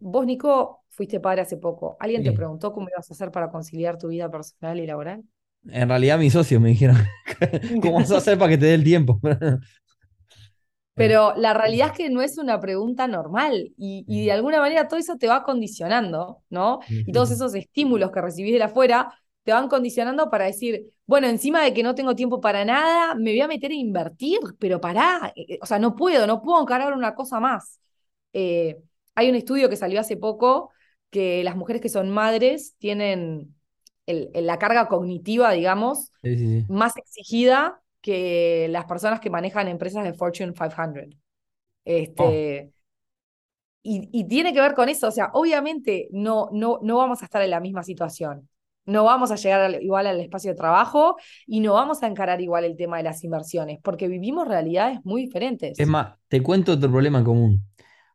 Vos, 0.00 0.26
Nico, 0.26 0.84
fuiste 0.90 1.20
padre 1.20 1.42
hace 1.42 1.56
poco. 1.56 1.96
¿Alguien 2.00 2.22
te 2.22 2.32
preguntó 2.32 2.72
cómo 2.72 2.88
ibas 2.88 3.10
a 3.10 3.14
hacer 3.14 3.30
para 3.30 3.50
conciliar 3.50 3.98
tu 3.98 4.08
vida 4.08 4.30
personal 4.30 4.78
y 4.78 4.86
laboral? 4.86 5.24
En 5.68 5.88
realidad, 5.88 6.18
mis 6.18 6.32
socios 6.32 6.60
me 6.60 6.70
dijeron, 6.70 6.96
¿cómo 7.82 7.94
vas 7.94 8.10
a 8.10 8.18
hacer 8.18 8.38
para 8.38 8.50
que 8.50 8.58
te 8.58 8.66
dé 8.66 8.74
el 8.74 8.84
tiempo? 8.84 9.20
Pero 10.94 11.32
la 11.36 11.54
realidad 11.54 11.88
es 11.88 11.92
que 11.96 12.10
no 12.10 12.20
es 12.20 12.36
una 12.36 12.60
pregunta 12.60 13.08
normal 13.08 13.72
y, 13.78 14.04
y 14.06 14.26
de 14.26 14.32
alguna 14.32 14.60
manera 14.60 14.88
todo 14.88 15.00
eso 15.00 15.16
te 15.16 15.26
va 15.26 15.42
condicionando, 15.42 16.42
¿no? 16.50 16.80
Y 16.88 17.12
todos 17.12 17.30
esos 17.30 17.54
estímulos 17.54 18.10
que 18.12 18.20
recibís 18.20 18.52
de 18.52 18.62
afuera 18.62 19.12
te 19.42 19.52
van 19.52 19.68
condicionando 19.68 20.30
para 20.30 20.44
decir, 20.44 20.92
bueno, 21.06 21.26
encima 21.26 21.62
de 21.64 21.72
que 21.74 21.82
no 21.82 21.94
tengo 21.94 22.14
tiempo 22.14 22.40
para 22.40 22.64
nada, 22.64 23.14
me 23.14 23.30
voy 23.30 23.40
a 23.40 23.48
meter 23.48 23.70
a 23.72 23.74
invertir, 23.74 24.38
pero 24.58 24.80
pará, 24.80 25.32
eh, 25.34 25.58
o 25.60 25.66
sea, 25.66 25.78
no 25.78 25.96
puedo, 25.96 26.26
no 26.26 26.42
puedo 26.42 26.60
encarar 26.60 26.92
una 26.92 27.14
cosa 27.14 27.40
más. 27.40 27.80
Eh, 28.32 28.78
hay 29.14 29.30
un 29.30 29.36
estudio 29.36 29.68
que 29.68 29.76
salió 29.76 29.98
hace 30.00 30.16
poco 30.16 30.70
que 31.10 31.42
las 31.44 31.56
mujeres 31.56 31.82
que 31.82 31.88
son 31.88 32.10
madres 32.10 32.74
tienen 32.78 33.54
el- 34.06 34.30
la 34.34 34.58
carga 34.58 34.88
cognitiva, 34.88 35.52
digamos, 35.52 36.12
Sí, 36.22 36.36
sí, 36.38 36.46
sí. 36.60 36.66
más 36.66 36.96
exigida 36.96 37.82
que 38.00 38.68
las 38.70 38.86
personas 38.86 39.20
que 39.20 39.30
manejan 39.30 39.68
empresas 39.68 40.04
de 40.04 40.14
Fortune 40.14 40.52
500. 40.54 41.16
Este, 41.84 42.72
y, 43.82 44.08
y 44.12 44.24
tiene 44.28 44.52
que 44.52 44.60
ver 44.60 44.74
con 44.74 44.88
eso, 44.88 45.08
o 45.08 45.10
sea, 45.10 45.30
obviamente 45.34 46.08
no, 46.12 46.48
no, 46.52 46.78
no 46.82 46.96
vamos 46.98 47.22
a 47.22 47.24
estar 47.24 47.42
en 47.42 47.50
la 47.50 47.60
misma 47.60 47.82
situación, 47.82 48.48
no 48.84 49.04
vamos 49.04 49.30
a 49.32 49.36
llegar 49.36 49.60
al- 49.60 49.82
igual 49.82 50.06
al 50.06 50.20
espacio 50.20 50.50
de 50.52 50.56
trabajo 50.56 51.16
y 51.46 51.60
no 51.60 51.74
vamos 51.74 52.02
a 52.02 52.06
encarar 52.06 52.40
igual 52.40 52.64
el 52.64 52.76
tema 52.76 52.98
de 52.98 53.02
las 53.04 53.24
inversiones, 53.24 53.78
porque 53.82 54.08
vivimos 54.08 54.46
realidades 54.48 55.00
muy 55.04 55.22
diferentes. 55.22 55.76
Es 55.76 55.88
más, 55.88 56.14
te 56.28 56.42
cuento 56.42 56.72
otro 56.72 56.90
problema 56.90 57.18
en 57.18 57.24
común. 57.24 57.66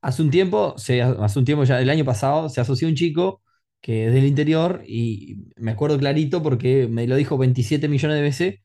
Hace 0.02 0.21
un 0.21 0.30
tiempo, 0.30 0.76
se, 0.78 1.02
hace 1.02 1.39
un 1.39 1.45
tiempo 1.45 1.63
ya, 1.63 1.82
el 1.82 1.89
año 1.89 2.06
pasado, 2.06 2.50
se 2.50 2.62
asoció 2.62 2.88
un 2.88 2.95
chico 2.95 3.41
que 3.81 4.07
es 4.07 4.13
del 4.13 4.25
interior 4.25 4.83
y 4.87 5.45
me 5.57 5.71
acuerdo 5.71 5.97
clarito 5.99 6.43
porque 6.43 6.87
me 6.89 7.07
lo 7.07 7.15
dijo 7.15 7.37
27 7.37 7.87
millones 7.87 8.17
de 8.17 8.21
veces. 8.23 8.55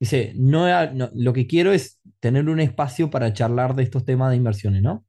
Dice, 0.00 0.32
no, 0.36 0.66
no, 0.92 1.10
lo 1.14 1.32
que 1.32 1.46
quiero 1.46 1.72
es 1.72 2.00
tener 2.20 2.48
un 2.48 2.58
espacio 2.60 3.10
para 3.10 3.32
charlar 3.32 3.74
de 3.76 3.84
estos 3.84 4.04
temas 4.04 4.30
de 4.30 4.36
inversiones, 4.36 4.82
¿no? 4.82 5.06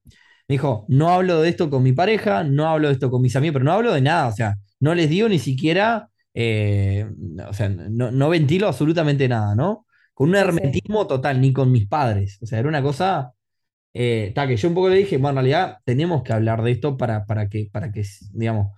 Me 0.48 0.54
dijo, 0.56 0.86
no 0.90 1.10
hablo 1.10 1.42
de 1.42 1.50
esto 1.50 1.70
con 1.70 1.82
mi 1.84 1.94
pareja, 1.94 2.44
no 2.44 2.68
hablo 2.70 2.88
de 2.90 2.94
esto 2.94 3.10
con 3.10 3.22
mis 3.22 3.36
amigos, 3.36 3.54
pero 3.54 3.66
no 3.66 3.72
hablo 3.74 3.94
de 3.94 4.02
nada, 4.02 4.28
o 4.28 4.32
sea, 4.34 4.56
no 4.80 4.94
les 4.94 5.10
digo 5.10 5.30
ni 5.30 5.40
siquiera, 5.40 6.10
eh, 6.34 7.08
o 7.48 7.54
sea, 7.54 7.70
no, 7.70 8.12
no 8.12 8.30
ventilo 8.30 8.68
absolutamente 8.68 9.28
nada, 9.28 9.56
¿no? 9.56 9.88
Con 10.14 10.30
un 10.30 10.36
Sí, 10.36 10.50
sí. 10.52 10.62
hermetismo 10.62 11.08
total, 11.08 11.42
ni 11.42 11.54
con 11.54 11.72
mis 11.72 11.88
padres, 11.88 12.38
o 12.42 12.46
sea, 12.46 12.60
era 12.60 12.68
una 12.70 12.84
cosa 12.84 13.34
eh, 13.94 14.32
ta, 14.36 14.48
que 14.48 14.58
yo 14.58 14.68
un 14.70 14.76
poco 14.76 14.90
le 14.90 14.98
dije, 14.98 15.18
bueno, 15.18 15.30
en 15.32 15.36
realidad 15.46 15.78
tenemos 15.86 16.24
que 16.24 16.34
hablar 16.34 16.64
de 16.64 16.72
esto 16.72 16.98
para, 16.98 17.26
para 17.26 17.50
que, 17.50 17.70
para 17.72 17.92
que, 17.92 18.04
digamos, 18.34 18.78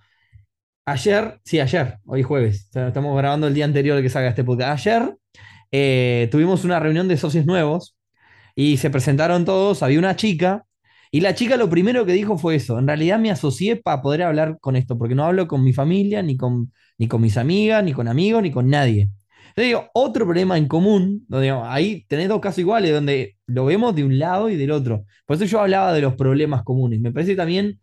ayer, 0.86 1.40
sí, 1.44 1.60
ayer, 1.60 1.98
hoy 2.06 2.22
jueves, 2.22 2.70
estamos 2.74 3.16
grabando 3.18 3.48
el 3.48 3.54
día 3.54 3.64
anterior 3.64 3.96
de 3.96 4.02
que 4.02 4.08
salga 4.08 4.30
este 4.30 4.44
podcast. 4.44 4.86
Ayer 4.86 5.16
eh, 5.72 6.28
tuvimos 6.30 6.64
una 6.64 6.80
reunión 6.80 7.08
de 7.08 7.16
socios 7.16 7.44
nuevos 7.44 7.96
y 8.54 8.78
se 8.78 8.88
presentaron 8.88 9.44
todos, 9.44 9.82
había 9.82 9.98
una 9.98 10.16
chica, 10.16 10.64
y 11.10 11.20
la 11.20 11.34
chica 11.34 11.56
lo 11.56 11.68
primero 11.68 12.06
que 12.06 12.12
dijo 12.12 12.38
fue 12.38 12.54
eso, 12.56 12.78
en 12.78 12.86
realidad 12.86 13.18
me 13.18 13.30
asocié 13.30 13.76
para 13.76 14.00
poder 14.00 14.22
hablar 14.22 14.58
con 14.60 14.76
esto, 14.76 14.96
porque 14.96 15.14
no 15.14 15.24
hablo 15.24 15.46
con 15.48 15.62
mi 15.64 15.72
familia, 15.72 16.22
ni 16.22 16.36
con, 16.36 16.72
ni 16.98 17.08
con 17.08 17.20
mis 17.20 17.36
amigas, 17.36 17.84
ni 17.84 17.92
con 17.92 18.08
amigos, 18.08 18.42
ni 18.42 18.50
con 18.50 18.68
nadie. 18.70 19.10
Entonces 19.48 19.68
digo, 19.68 19.90
otro 19.94 20.24
problema 20.26 20.58
en 20.58 20.68
común, 20.68 21.24
donde 21.28 21.50
ahí 21.50 22.04
tenés 22.08 22.28
dos 22.28 22.40
casos 22.40 22.58
iguales, 22.58 22.92
donde 22.92 23.36
lo 23.46 23.64
vemos 23.64 23.94
de 23.96 24.04
un 24.04 24.18
lado 24.18 24.50
y 24.50 24.56
del 24.56 24.70
otro. 24.70 25.04
Por 25.24 25.36
eso 25.36 25.46
yo 25.46 25.60
hablaba 25.60 25.92
de 25.94 26.02
los 26.02 26.14
problemas 26.14 26.62
comunes. 26.62 27.00
Me 27.00 27.10
parece 27.10 27.34
también 27.36 27.80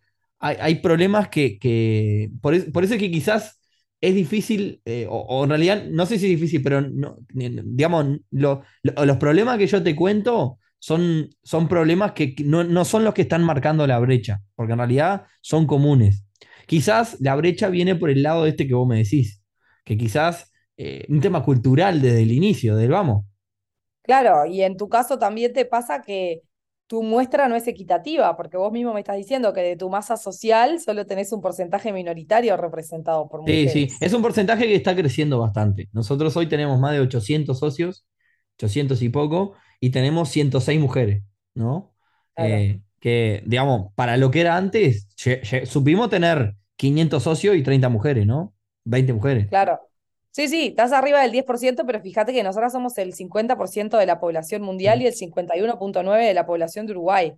hay, 0.59 0.75
problemas 0.75 1.29
que, 1.29 1.57
que 1.59 2.29
por, 2.41 2.53
es- 2.53 2.65
por 2.65 2.83
eso 2.83 2.93
es 2.95 2.99
que 2.99 3.11
quizás 3.11 3.59
es 4.01 4.15
difícil, 4.15 4.81
eh, 4.85 5.07
o, 5.09 5.43
en 5.43 5.49
realidad 5.49 5.85
no 5.89 6.05
sé 6.05 6.19
si 6.19 6.25
es 6.25 6.31
difícil, 6.39 6.61
pero 6.63 6.81
no, 6.81 7.17
digamos, 7.33 8.17
lo- 8.31 8.63
lo- 8.83 9.05
los 9.05 9.17
problemas 9.17 9.57
que 9.57 9.67
yo 9.67 9.81
te 9.83 9.95
cuento 9.95 10.59
son, 10.79 11.29
son 11.43 11.67
problemas 11.69 12.11
que 12.13 12.35
no, 12.45 12.63
no 12.63 12.83
son 12.85 13.03
los 13.05 13.13
que 13.13 13.21
están 13.23 13.43
marcando 13.43 13.87
la 13.87 13.99
brecha, 13.99 14.41
porque 14.55 14.73
en 14.73 14.79
realidad 14.79 15.23
son 15.41 15.65
comunes. 15.67 16.25
Quizás 16.67 17.17
la 17.21 17.35
brecha 17.35 17.69
viene 17.69 17.95
por 17.95 18.09
el 18.09 18.23
lado 18.23 18.43
de 18.43 18.49
este 18.51 18.67
que 18.67 18.73
vos 18.73 18.87
me 18.87 18.97
decís, 18.97 19.41
que 19.85 19.97
quizás 19.97 20.51
eh, 20.77 21.05
un 21.09 21.21
tema 21.21 21.43
cultural 21.43 22.01
desde 22.01 22.23
el 22.23 22.31
inicio, 22.31 22.75
del 22.75 22.91
vamos. 22.91 23.25
Claro, 24.03 24.45
y 24.45 24.61
en 24.63 24.75
tu 24.77 24.89
caso 24.89 25.17
también 25.17 25.53
te 25.53 25.65
pasa 25.65 26.01
que 26.01 26.43
tu 26.87 27.03
muestra 27.03 27.47
no 27.47 27.55
es 27.55 27.67
equitativa, 27.67 28.35
porque 28.37 28.57
vos 28.57 28.71
mismo 28.71 28.93
me 28.93 28.99
estás 29.01 29.17
diciendo 29.17 29.53
que 29.53 29.61
de 29.61 29.75
tu 29.77 29.89
masa 29.89 30.17
social 30.17 30.79
solo 30.79 31.05
tenés 31.05 31.31
un 31.31 31.41
porcentaje 31.41 31.91
minoritario 31.93 32.55
representado 32.57 33.27
por 33.29 33.41
Sí, 33.45 33.51
mujeres. 33.51 33.73
sí, 33.73 33.89
es 33.99 34.13
un 34.13 34.21
porcentaje 34.21 34.65
que 34.65 34.75
está 34.75 34.95
creciendo 34.95 35.39
bastante. 35.39 35.89
Nosotros 35.91 36.35
hoy 36.37 36.47
tenemos 36.47 36.79
más 36.79 36.93
de 36.93 37.01
800 37.01 37.59
socios, 37.59 38.05
800 38.57 39.01
y 39.01 39.09
poco, 39.09 39.53
y 39.81 39.89
tenemos 39.89 40.29
106 40.29 40.79
mujeres, 40.79 41.23
¿no? 41.53 41.93
Claro. 42.35 42.49
Eh, 42.49 42.81
que, 43.01 43.43
digamos, 43.45 43.91
para 43.95 44.15
lo 44.15 44.31
que 44.31 44.39
era 44.41 44.55
antes, 44.55 45.09
supimos 45.65 46.09
tener 46.09 46.55
500 46.77 47.21
socios 47.21 47.57
y 47.57 47.63
30 47.63 47.89
mujeres, 47.89 48.25
¿no? 48.25 48.55
20 48.85 49.11
mujeres. 49.11 49.47
Claro. 49.49 49.79
Sí, 50.33 50.47
sí, 50.47 50.67
estás 50.69 50.91
arriba 50.93 51.21
del 51.21 51.31
10%, 51.31 51.85
pero 51.85 52.01
fíjate 52.01 52.33
que 52.33 52.41
nosotros 52.43 52.71
somos 52.73 52.97
el 52.97 53.13
50% 53.13 53.97
de 53.97 54.07
la 54.07 54.19
población 54.19 54.63
mundial 54.63 54.97
Sí. 54.97 55.03
y 55.03 55.07
el 55.07 55.13
51.9% 55.13 56.27
de 56.27 56.33
la 56.33 56.45
población 56.45 56.85
de 56.87 56.91
Uruguay. 56.93 57.33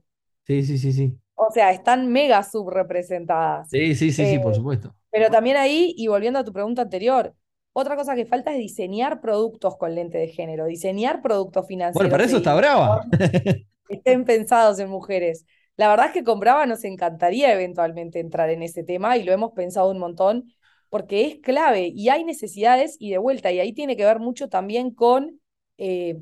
Sí, 0.47 0.63
sí, 0.63 0.77
sí, 0.77 0.93
sí. 0.93 1.19
O 1.35 1.51
sea, 1.51 1.71
están 1.71 2.07
mega 2.11 2.41
subrepresentadas. 2.43 3.69
Sí, 3.69 3.95
sí, 3.95 4.11
sí, 4.11 4.25
sí, 4.25 4.35
Eh, 4.35 4.39
por 4.39 4.55
supuesto. 4.55 4.95
Pero 5.11 5.29
también 5.29 5.57
ahí, 5.57 5.93
y 5.97 6.07
volviendo 6.07 6.39
a 6.39 6.43
tu 6.45 6.53
pregunta 6.53 6.83
anterior, 6.83 7.33
otra 7.73 7.97
cosa 7.97 8.15
que 8.15 8.25
falta 8.25 8.51
es 8.53 8.57
diseñar 8.59 9.19
productos 9.19 9.77
con 9.77 9.93
lente 9.95 10.17
de 10.17 10.29
género, 10.29 10.65
diseñar 10.65 11.21
productos 11.21 11.67
financieros 11.67 11.95
Bueno, 11.97 12.11
para 12.11 12.23
eso 12.23 12.37
está 12.37 12.55
brava. 12.55 13.01
estén 13.89 14.25
pensados 14.25 14.79
en 14.79 14.89
mujeres. 14.89 15.45
La 15.77 15.89
verdad 15.89 16.07
es 16.07 16.11
que 16.13 16.23
con 16.23 16.39
Brava 16.39 16.65
nos 16.65 16.83
encantaría 16.85 17.51
eventualmente 17.53 18.19
entrar 18.21 18.49
en 18.49 18.63
ese 18.63 18.83
tema 18.83 19.17
y 19.17 19.23
lo 19.23 19.33
hemos 19.33 19.51
pensado 19.51 19.91
un 19.91 19.99
montón 19.99 20.45
porque 20.89 21.25
es 21.27 21.37
clave 21.41 21.91
y 21.93 22.09
hay 22.09 22.23
necesidades 22.23 22.97
y 22.99 23.11
de 23.11 23.17
vuelta, 23.17 23.51
y 23.51 23.59
ahí 23.59 23.73
tiene 23.73 23.95
que 23.97 24.05
ver 24.05 24.19
mucho 24.19 24.49
también 24.49 24.91
con 24.91 25.39
eh, 25.77 26.17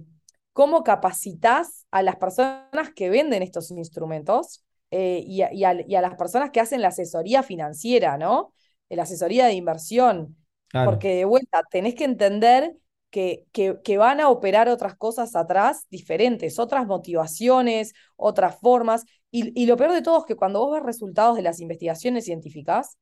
cómo 0.54 0.84
capacitas 0.84 1.86
a 1.92 2.04
las 2.04 2.16
personas 2.18 2.92
que 2.96 3.10
venden 3.10 3.44
estos 3.44 3.72
instrumentos 3.72 4.64
eh, 4.92 5.24
y, 5.26 5.42
a, 5.42 5.54
y 5.54 5.64
a- 5.64 5.86
y 5.88 5.96
a 5.96 6.02
las 6.02 6.16
personas 6.16 6.52
que 6.52 6.60
hacen 6.60 6.82
la 6.82 6.90
asesoría 6.90 7.44
financiera, 7.44 8.18
¿no? 8.18 8.54
La 8.90 9.04
asesoría 9.04 9.46
de 9.48 9.54
inversión. 9.54 10.38
Claro. 10.68 10.92
Porque 10.92 11.16
de 11.16 11.26
vuelta, 11.26 11.64
tenés 11.70 11.96
que 11.96 12.04
entender 12.04 12.76
que, 13.10 13.46
que, 13.52 13.78
que 13.84 13.98
van 13.98 14.20
a 14.20 14.30
operar 14.30 14.70
otras 14.70 14.96
cosas 14.96 15.36
atrás 15.36 15.86
diferentes, 15.90 16.58
otras 16.60 16.88
motivaciones, 16.88 17.94
otras 18.16 18.60
formas. 18.60 19.06
Y, 19.32 19.60
y 19.60 19.66
lo 19.68 19.78
peor 19.78 19.92
de 19.92 20.02
todo 20.02 20.20
es 20.20 20.26
que 20.26 20.36
cuando 20.36 20.60
vos 20.60 20.74
ves 20.74 20.84
resultados 20.84 21.36
de 21.36 21.44
las 21.44 21.60
investigaciones 21.60 22.26
científicas, 22.26 22.98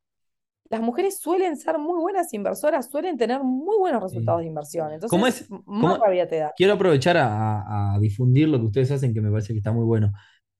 las 0.71 0.81
mujeres 0.81 1.19
suelen 1.19 1.57
ser 1.57 1.77
muy 1.77 1.99
buenas 1.99 2.33
inversoras, 2.33 2.89
suelen 2.89 3.17
tener 3.17 3.43
muy 3.43 3.77
buenos 3.77 4.01
resultados 4.01 4.41
de 4.41 4.47
inversión. 4.47 4.91
Entonces, 4.93 5.09
¿Cómo 5.11 5.27
es- 5.27 5.47
cómo- 5.47 5.87
más 5.89 5.99
rabia 5.99 6.27
te 6.27 6.37
da. 6.37 6.53
Quiero 6.55 6.73
aprovechar 6.73 7.17
a, 7.19 7.97
difundir 7.99 8.47
lo 8.47 8.57
que 8.59 8.65
ustedes 8.67 8.89
hacen, 8.91 9.13
que 9.13 9.21
me 9.21 9.29
parece 9.29 9.53
que 9.53 9.57
está 9.59 9.71
muy 9.73 9.83
bueno. 9.85 10.13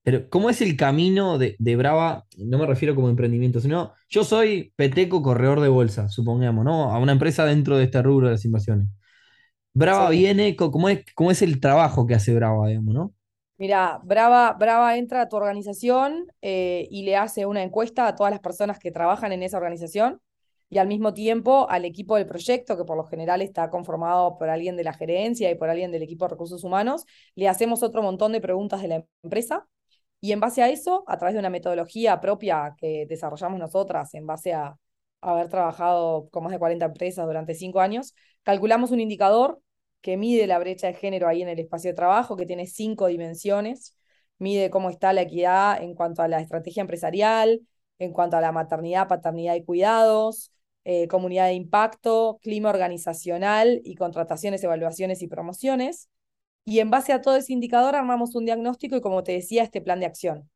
Pero, 0.04 0.30
¿cómo 0.30 0.50
es 0.50 0.62
el 0.62 0.76
camino 0.76 1.38
de, 1.38 1.56
de 1.60 1.76
Brava? 1.76 2.26
No 2.38 2.58
me 2.58 2.66
refiero 2.66 2.94
como 2.96 3.08
emprendimiento, 3.10 3.60
sino 3.62 3.94
yo 4.10 4.24
soy 4.24 4.74
peteco 4.76 5.22
corredor 5.22 5.62
de 5.62 5.70
bolsa, 5.70 6.10
supongamos, 6.10 6.66
¿no? 6.66 6.92
A 6.92 7.00
una 7.00 7.12
empresa 7.14 7.46
dentro 7.46 7.78
de 7.78 7.86
este 7.86 8.02
rubro 8.02 8.28
de 8.28 8.34
las 8.34 8.44
inversiones. 8.46 8.88
Brava 9.74 10.10
Sí. 10.10 10.18
viene, 10.18 10.56
¿cómo 10.56 10.90
es, 10.90 11.06
cómo 11.16 11.32
es 11.32 11.42
el 11.42 11.60
trabajo 11.62 12.06
que 12.06 12.16
hace 12.16 12.36
Brava, 12.36 12.68
digamos, 12.68 12.94
¿no? 12.94 13.14
Mira, 13.62 14.00
Brava, 14.04 14.54
Brava 14.54 14.98
entra 14.98 15.22
a 15.22 15.30
tu 15.30 15.36
organización 15.36 16.26
eh, 16.42 16.88
y 16.90 17.04
le 17.04 17.16
hace 17.16 17.46
una 17.46 17.62
encuesta 17.62 18.08
a 18.08 18.16
todas 18.16 18.32
las 18.32 18.40
personas 18.40 18.80
que 18.80 18.90
trabajan 18.90 19.34
en 19.34 19.44
esa 19.44 19.58
organización 19.58 20.20
y 20.68 20.80
al 20.80 20.88
mismo 20.88 21.14
tiempo 21.14 21.70
al 21.70 21.86
equipo 21.86 22.16
del 22.16 22.26
proyecto, 22.26 22.76
que 22.76 22.86
por 22.86 22.98
lo 22.98 23.04
general 23.04 23.40
está 23.44 23.70
conformado 23.70 24.40
por 24.40 24.50
alguien 24.50 24.78
de 24.78 24.84
la 24.84 24.94
gerencia 24.94 25.52
y 25.52 25.56
por 25.56 25.70
alguien 25.70 25.92
del 25.92 26.02
equipo 26.02 26.26
de 26.26 26.30
recursos 26.30 26.64
humanos, 26.64 27.06
le 27.36 27.48
hacemos 27.48 27.84
otro 27.84 28.02
montón 28.02 28.32
de 28.32 28.42
preguntas 28.42 28.82
de 28.82 28.88
la 28.88 29.06
empresa 29.22 29.68
y 30.20 30.32
en 30.32 30.40
base 30.40 30.64
a 30.64 30.70
eso, 30.70 31.04
a 31.06 31.18
través 31.20 31.36
de 31.36 31.40
una 31.40 31.52
metodología 31.52 32.20
propia 32.20 32.74
que 32.80 33.06
desarrollamos 33.08 33.60
nosotras 33.60 34.12
en 34.16 34.26
base 34.26 34.54
a 34.54 34.76
haber 35.22 35.50
trabajado 35.50 36.30
con 36.32 36.44
más 36.44 36.52
de 36.52 36.58
40 36.58 36.86
empresas 36.86 37.28
durante 37.28 37.54
cinco 37.54 37.80
años, 37.80 38.16
calculamos 38.42 38.90
un 38.90 39.02
indicador 39.02 39.62
que 40.02 40.18
mide 40.18 40.48
la 40.48 40.60
brecha 40.60 40.88
de 40.88 40.94
género 40.94 41.28
ahí 41.28 41.42
en 41.42 41.50
el 41.50 41.60
espacio 41.60 41.92
de 41.92 41.96
trabajo, 41.96 42.36
que 42.36 42.46
tiene 42.46 42.68
cinco 42.68 43.08
dimensiones, 43.08 43.96
mide 44.40 44.70
cómo 44.70 44.90
está 44.90 45.14
la 45.14 45.22
equidad 45.22 45.82
en 45.82 45.94
cuanto 45.94 46.22
a 46.24 46.28
la 46.28 46.42
estrategia 46.42 46.82
empresarial, 46.82 47.62
en 48.00 48.12
cuanto 48.12 48.38
a 48.38 48.42
la 48.42 48.52
maternidad, 48.52 49.08
paternidad 49.08 49.56
y 49.56 49.64
cuidados, 49.64 50.52
eh, 50.84 51.08
comunidad 51.08 51.46
de 51.48 51.54
impacto, 51.54 52.40
clima 52.42 52.70
organizacional 52.70 53.82
y 53.84 53.96
contrataciones, 53.96 54.64
evaluaciones 54.64 55.22
y 55.22 55.28
promociones. 55.28 56.10
Y 56.66 56.80
en 56.80 56.90
base 56.90 57.14
a 57.14 57.22
todo 57.22 57.36
ese 57.36 57.54
indicador 57.54 57.96
armamos 57.96 58.36
un 58.36 58.46
diagnóstico 58.46 58.96
y, 58.96 59.02
como 59.02 59.24
te 59.24 59.34
decía, 59.34 59.64
este 59.64 59.82
plan 59.82 60.00
de 60.00 60.08
acción. 60.08 60.50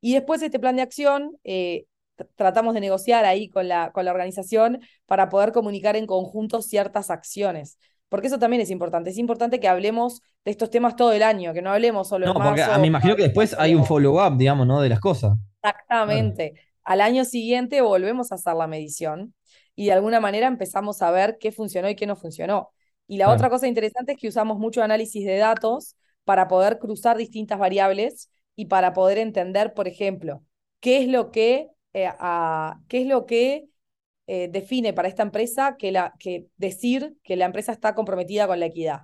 Y 0.00 0.14
después 0.14 0.42
este 0.42 0.58
plan 0.58 0.76
de 0.76 0.82
acción 0.82 1.38
eh, 1.44 1.86
tr- 2.16 2.28
tratamos 2.34 2.74
de 2.74 2.80
negociar 2.80 3.24
ahí 3.24 3.48
con 3.48 3.68
la, 3.68 3.92
con 3.92 4.04
la 4.04 4.10
organización 4.10 4.80
para 5.06 5.30
poder 5.30 5.52
comunicar 5.52 5.96
en 5.96 6.06
conjunto 6.06 6.60
ciertas 6.60 7.10
acciones. 7.10 7.78
Porque 8.14 8.28
eso 8.28 8.38
también 8.38 8.62
es 8.62 8.70
importante. 8.70 9.10
Es 9.10 9.18
importante 9.18 9.58
que 9.58 9.66
hablemos 9.66 10.22
de 10.44 10.52
estos 10.52 10.70
temas 10.70 10.94
todo 10.94 11.12
el 11.12 11.22
año, 11.24 11.52
que 11.52 11.62
no 11.62 11.72
hablemos 11.72 12.08
solo 12.08 12.26
No, 12.26 12.30
en 12.30 12.34
porque 12.34 12.60
marzo. 12.60 12.72
ah, 12.72 12.78
me 12.78 12.86
imagino 12.86 13.16
que 13.16 13.24
después 13.24 13.54
hay 13.58 13.74
un 13.74 13.84
follow-up, 13.84 14.36
digamos, 14.36 14.66
¿no? 14.68 14.80
De 14.80 14.88
las 14.88 15.00
cosas. 15.00 15.36
Exactamente. 15.62 16.54
Al 16.84 17.00
año 17.00 17.24
siguiente 17.24 17.80
volvemos 17.80 18.30
a 18.30 18.34
hacer 18.36 18.54
la 18.54 18.66
medición 18.66 19.34
y 19.74 19.86
de 19.86 19.92
alguna 19.92 20.20
manera 20.20 20.46
empezamos 20.46 21.02
a 21.02 21.10
ver 21.10 21.38
qué 21.40 21.52
funcionó 21.52 21.88
y 21.88 21.96
qué 21.96 22.06
no 22.06 22.16
funcionó. 22.16 22.70
Y 23.06 23.16
la 23.18 23.26
Claro. 23.26 23.36
otra 23.36 23.50
cosa 23.50 23.66
interesante 23.66 24.12
es 24.12 24.18
que 24.18 24.28
usamos 24.28 24.58
mucho 24.58 24.82
análisis 24.82 25.24
de 25.26 25.38
datos 25.38 25.96
para 26.24 26.48
poder 26.48 26.78
cruzar 26.78 27.16
distintas 27.16 27.58
variables 27.58 28.30
y 28.56 28.66
para 28.66 28.92
poder 28.92 29.18
entender, 29.18 29.74
por 29.74 29.88
ejemplo, 29.88 30.42
qué 30.80 30.98
es 31.02 31.08
lo 31.08 31.30
que, 31.30 31.68
eh, 31.94 32.06
a- 32.18 32.78
qué 32.88 33.02
es 33.02 33.06
lo 33.08 33.26
que 33.26 33.66
eh, 34.26 34.48
define 34.50 34.92
para 34.92 35.08
esta 35.08 35.22
empresa 35.22 35.76
que, 35.78 35.92
la, 35.92 36.14
que 36.18 36.46
decir 36.56 37.16
que 37.22 37.36
la 37.36 37.46
empresa 37.46 37.72
está 37.72 37.94
comprometida 37.94 38.46
con 38.46 38.60
la 38.60 38.66
equidad. 38.66 39.02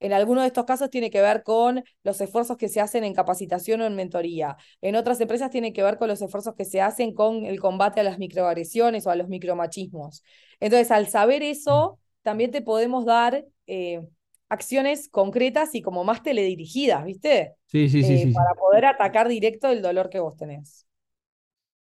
En 0.00 0.12
algunos 0.12 0.44
de 0.44 0.48
estos 0.48 0.64
casos 0.64 0.90
tiene 0.90 1.10
que 1.10 1.20
ver 1.20 1.42
con 1.42 1.82
los 2.04 2.20
esfuerzos 2.20 2.56
que 2.56 2.68
se 2.68 2.80
hacen 2.80 3.02
en 3.04 3.14
capacitación 3.14 3.80
o 3.80 3.86
en 3.86 3.96
mentoría. 3.96 4.56
En 4.80 4.94
otras 4.96 5.20
empresas 5.20 5.50
tiene 5.50 5.72
que 5.72 5.82
ver 5.82 5.98
con 5.98 6.08
los 6.08 6.22
esfuerzos 6.22 6.54
que 6.54 6.64
se 6.64 6.80
hacen 6.80 7.14
con 7.14 7.44
el 7.44 7.60
combate 7.60 8.00
a 8.00 8.04
las 8.04 8.18
microagresiones 8.18 9.06
o 9.06 9.10
a 9.10 9.16
los 9.16 9.28
micromachismos. 9.28 10.22
Entonces, 10.60 10.92
al 10.92 11.08
saber 11.08 11.42
eso, 11.42 11.98
también 12.22 12.52
te 12.52 12.62
podemos 12.62 13.04
dar 13.06 13.44
eh, 13.66 14.00
acciones 14.48 15.08
concretas 15.08 15.74
y 15.74 15.82
como 15.82 16.04
más 16.04 16.22
teledirigidas, 16.22 17.04
¿viste? 17.04 17.54
Sí, 17.66 17.88
sí, 17.88 18.02
sí, 18.04 18.18
Eh, 18.18 18.18
sí, 18.18 18.34
sí. 18.34 18.34
para 18.34 18.54
poder 18.54 18.86
atacar 18.86 19.28
directo 19.28 19.68
el 19.70 19.82
dolor 19.82 20.10
que 20.10 20.20
vos 20.20 20.36
tenés. 20.36 20.86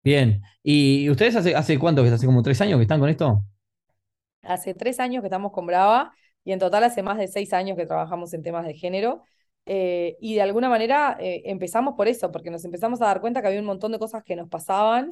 Bien. 0.05 0.43
¿Y 0.61 1.09
ustedes 1.09 1.35
hace, 1.35 1.55
hace 1.55 1.79
cuánto 1.79 2.03
que 2.03 2.09
hace 2.09 2.27
como 2.27 2.43
tres 2.43 2.61
años 2.61 2.77
que 2.77 2.83
están 2.83 2.99
con 2.99 3.09
esto? 3.09 3.43
Hace 4.43 4.75
tres 4.75 4.99
años 4.99 5.23
que 5.23 5.27
estamos 5.27 5.51
con 5.51 5.65
Brava 5.65 6.13
y 6.43 6.51
en 6.51 6.59
total 6.59 6.83
hace 6.83 7.01
más 7.01 7.17
de 7.17 7.27
seis 7.27 7.53
años 7.53 7.75
que 7.75 7.87
trabajamos 7.87 8.31
en 8.35 8.43
temas 8.43 8.67
de 8.67 8.75
género. 8.75 9.23
Eh, 9.65 10.15
y 10.21 10.35
de 10.35 10.43
alguna 10.43 10.69
manera 10.69 11.17
eh, 11.19 11.41
empezamos 11.45 11.95
por 11.95 12.07
eso, 12.07 12.31
porque 12.31 12.51
nos 12.51 12.63
empezamos 12.65 13.01
a 13.01 13.05
dar 13.05 13.19
cuenta 13.19 13.41
que 13.41 13.47
había 13.47 13.59
un 13.59 13.65
montón 13.65 13.93
de 13.93 13.97
cosas 13.97 14.23
que 14.23 14.35
nos 14.35 14.47
pasaban 14.47 15.09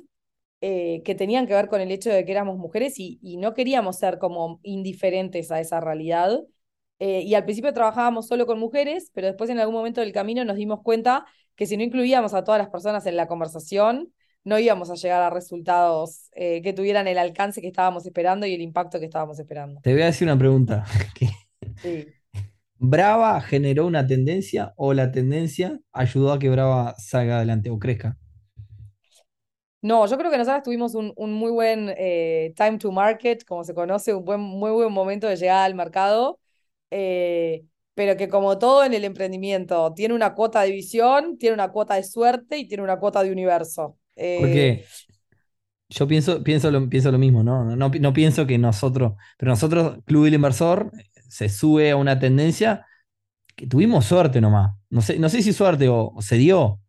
eh, 0.61 1.01
que 1.03 1.15
tenían 1.15 1.47
que 1.47 1.55
ver 1.55 1.69
con 1.69 1.81
el 1.81 1.89
hecho 1.89 2.11
de 2.11 2.23
que 2.23 2.31
éramos 2.31 2.59
mujeres 2.59 2.99
y, 2.99 3.17
y 3.23 3.37
no 3.37 3.55
queríamos 3.55 3.97
ser 3.97 4.19
como 4.19 4.59
indiferentes 4.61 5.51
a 5.51 5.59
esa 5.59 5.79
realidad. 5.79 6.39
Y 6.99 7.33
al 7.33 7.43
principio 7.43 7.73
trabajábamos 7.73 8.27
solo 8.27 8.45
con 8.45 8.59
mujeres, 8.59 9.11
pero 9.13 9.27
después 9.27 9.49
en 9.49 9.59
algún 9.59 9.75
momento 9.75 9.99
del 9.99 10.13
camino 10.13 10.45
nos 10.45 10.55
dimos 10.55 10.81
cuenta 10.83 11.25
que 11.55 11.65
si 11.65 11.75
no 11.75 11.83
incluíamos 11.83 12.33
a 12.33 12.45
todas 12.45 12.59
las 12.59 12.69
personas 12.69 13.05
en 13.05 13.17
la 13.17 13.27
conversación, 13.27 14.13
no 14.43 14.59
íbamos 14.59 14.89
a 14.89 14.95
llegar 14.95 15.21
a 15.21 15.29
resultados 15.29 16.29
eh, 16.33 16.61
que 16.61 16.73
tuvieran 16.73 17.07
el 17.07 17.17
alcance 17.17 17.61
que 17.61 17.67
estábamos 17.67 18.05
esperando 18.05 18.45
y 18.45 18.53
el 18.53 18.61
impacto 18.61 18.99
que 18.99 19.05
estábamos 19.05 19.39
esperando. 19.39 19.81
Te 19.81 19.93
voy 19.93 20.01
a 20.01 20.07
decir 20.07 20.27
una 20.27 20.37
pregunta. 20.37 20.85
Sí. 21.81 22.13
¿Brava 22.77 23.41
generó 23.41 23.87
una 23.87 24.05
tendencia 24.05 24.73
o 24.75 24.93
la 24.93 25.11
tendencia 25.11 25.79
ayudó 25.91 26.33
a 26.33 26.39
que 26.39 26.49
Brava 26.49 26.93
salga 26.99 27.37
adelante 27.37 27.69
o 27.71 27.79
crezca? 27.79 28.17
No, 29.81 30.05
yo 30.07 30.17
creo 30.17 30.31
que 30.31 30.37
nosotros 30.37 30.63
tuvimos 30.63 30.95
un, 30.95 31.11
un 31.17 31.33
muy 31.33 31.51
buen 31.51 31.93
eh, 31.97 32.53
time 32.55 32.77
to 32.77 32.91
market, 32.91 33.43
como 33.43 33.65
se 33.65 33.73
conoce, 33.73 34.13
un 34.13 34.23
buen, 34.23 34.39
muy 34.39 34.71
buen 34.71 34.93
momento 34.93 35.27
de 35.27 35.35
llegada 35.35 35.65
al 35.65 35.75
mercado, 35.75 36.39
eh, 36.89 37.65
pero 37.93 38.15
que 38.15 38.29
como 38.29 38.57
todo 38.57 38.85
en 38.85 38.93
el 38.93 39.03
emprendimiento, 39.03 39.93
tiene 39.93 40.13
una 40.15 40.35
cuota 40.35 40.61
de 40.61 40.71
visión, 40.71 41.37
tiene 41.37 41.53
una 41.55 41.71
cuota 41.71 41.95
de 41.95 42.03
suerte 42.03 42.57
y 42.57 42.67
tiene 42.67 42.83
una 42.83 42.97
cuota 42.97 43.23
de 43.23 43.31
universo. 43.31 43.97
Eh, 44.15 44.37
Porque 44.39 44.85
yo 45.89 46.07
pienso, 46.07 46.43
pienso, 46.43 46.71
lo, 46.71 46.89
pienso 46.89 47.11
lo 47.11 47.17
mismo, 47.17 47.43
¿no? 47.43 47.63
No, 47.63 47.75
no, 47.75 47.89
no 47.89 48.13
pienso 48.13 48.47
que 48.47 48.57
nosotros, 48.57 49.13
pero 49.37 49.51
nosotros, 49.51 49.99
Club 50.05 50.25
del 50.25 50.35
Inversor, 50.35 50.91
se 51.29 51.49
sube 51.49 51.91
a 51.91 51.95
una 51.95 52.19
tendencia 52.19 52.85
que 53.55 53.67
tuvimos 53.67 54.05
suerte 54.05 54.41
nomás. 54.41 54.75
No 54.89 55.01
sé, 55.01 55.19
no 55.19 55.29
sé 55.29 55.41
si 55.41 55.53
suerte 55.53 55.87
o, 55.89 56.11
o 56.15 56.21
se 56.21 56.37
dio. 56.37 56.79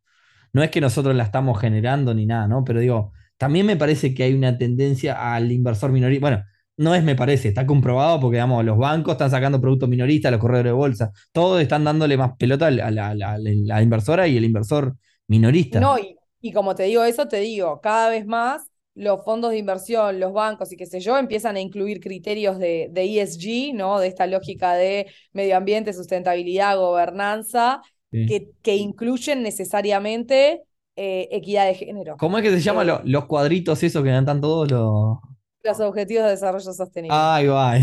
No 0.52 0.62
es 0.62 0.70
que 0.70 0.80
nosotros 0.80 1.14
la 1.16 1.24
estamos 1.24 1.60
generando 1.60 2.14
ni 2.14 2.26
nada, 2.26 2.46
¿no? 2.46 2.64
Pero 2.64 2.80
digo, 2.80 3.12
también 3.37 3.66
me 3.66 3.76
parece 3.76 4.14
que 4.14 4.22
hay 4.22 4.34
una 4.34 4.56
tendencia 4.56 5.34
al 5.34 5.50
inversor 5.50 5.90
minorista. 5.92 6.20
Bueno, 6.20 6.44
no 6.76 6.94
es 6.94 7.04
me 7.04 7.14
parece, 7.14 7.48
está 7.48 7.66
comprobado 7.66 8.20
porque 8.20 8.37
digamos, 8.37 8.64
los 8.64 8.76
bancos 8.76 9.12
están 9.12 9.30
sacando 9.30 9.60
productos 9.60 9.88
minoristas, 9.88 10.32
los 10.32 10.40
corredores 10.40 10.70
de 10.70 10.76
bolsa, 10.76 11.12
todos 11.32 11.60
están 11.60 11.84
dándole 11.84 12.16
más 12.16 12.32
pelota 12.37 12.66
a 12.66 12.70
la, 12.70 13.82
inversora 13.82 14.26
y 14.26 14.37
el 14.37 14.44
inversor 14.44 14.96
minorista. 15.28 15.80
No, 15.80 15.98
y, 15.98 16.16
y 16.44 16.52
como 16.52 16.74
te 16.74 16.83
digo 16.83 17.02
eso, 17.04 17.26
te 17.26 17.40
digo, 17.40 17.80
cada 17.80 18.11
vez 18.11 18.26
más 18.26 18.70
los 18.94 19.24
fondos 19.24 19.50
de 19.50 19.57
inversión, 19.57 20.20
los 20.20 20.35
bancos 20.35 20.70
y 20.72 20.76
qué 20.76 20.85
sé 20.85 21.00
yo, 21.00 21.16
empiezan 21.16 21.57
a 21.57 21.61
incluir 21.61 22.00
criterios 22.00 22.59
de, 22.59 22.88
de 22.92 23.22
ESG, 23.22 23.74
¿no? 23.74 23.98
De 23.98 24.09
esta 24.09 24.26
lógica 24.26 24.74
de 24.74 25.11
medio 25.33 25.57
ambiente, 25.57 25.94
sustentabilidad, 25.94 26.76
gobernanza, 26.76 27.80
que, 28.11 28.50
que, 28.61 28.76
incluyen 28.76 29.42
necesariamente 29.42 30.64
eh, 30.96 31.28
equidad 31.33 31.66
de 31.66 31.76
género. 31.76 32.18
¿Cómo 32.18 32.37
es 32.37 32.44
que 32.44 32.50
se 32.50 32.61
llaman 32.61 32.90
eh, 32.90 33.00
los 33.04 33.24
cuadritos 33.24 33.83
esos 33.83 34.04
que 34.04 34.11
dan 34.11 34.42
todos 34.42 34.70
los... 34.70 35.16
Los 35.62 35.80
objetivos 35.80 36.24
de 36.24 36.30
desarrollo 36.33 36.72
sostenible. 36.74 37.16
Ahí 37.18 37.46
va. 37.46 37.76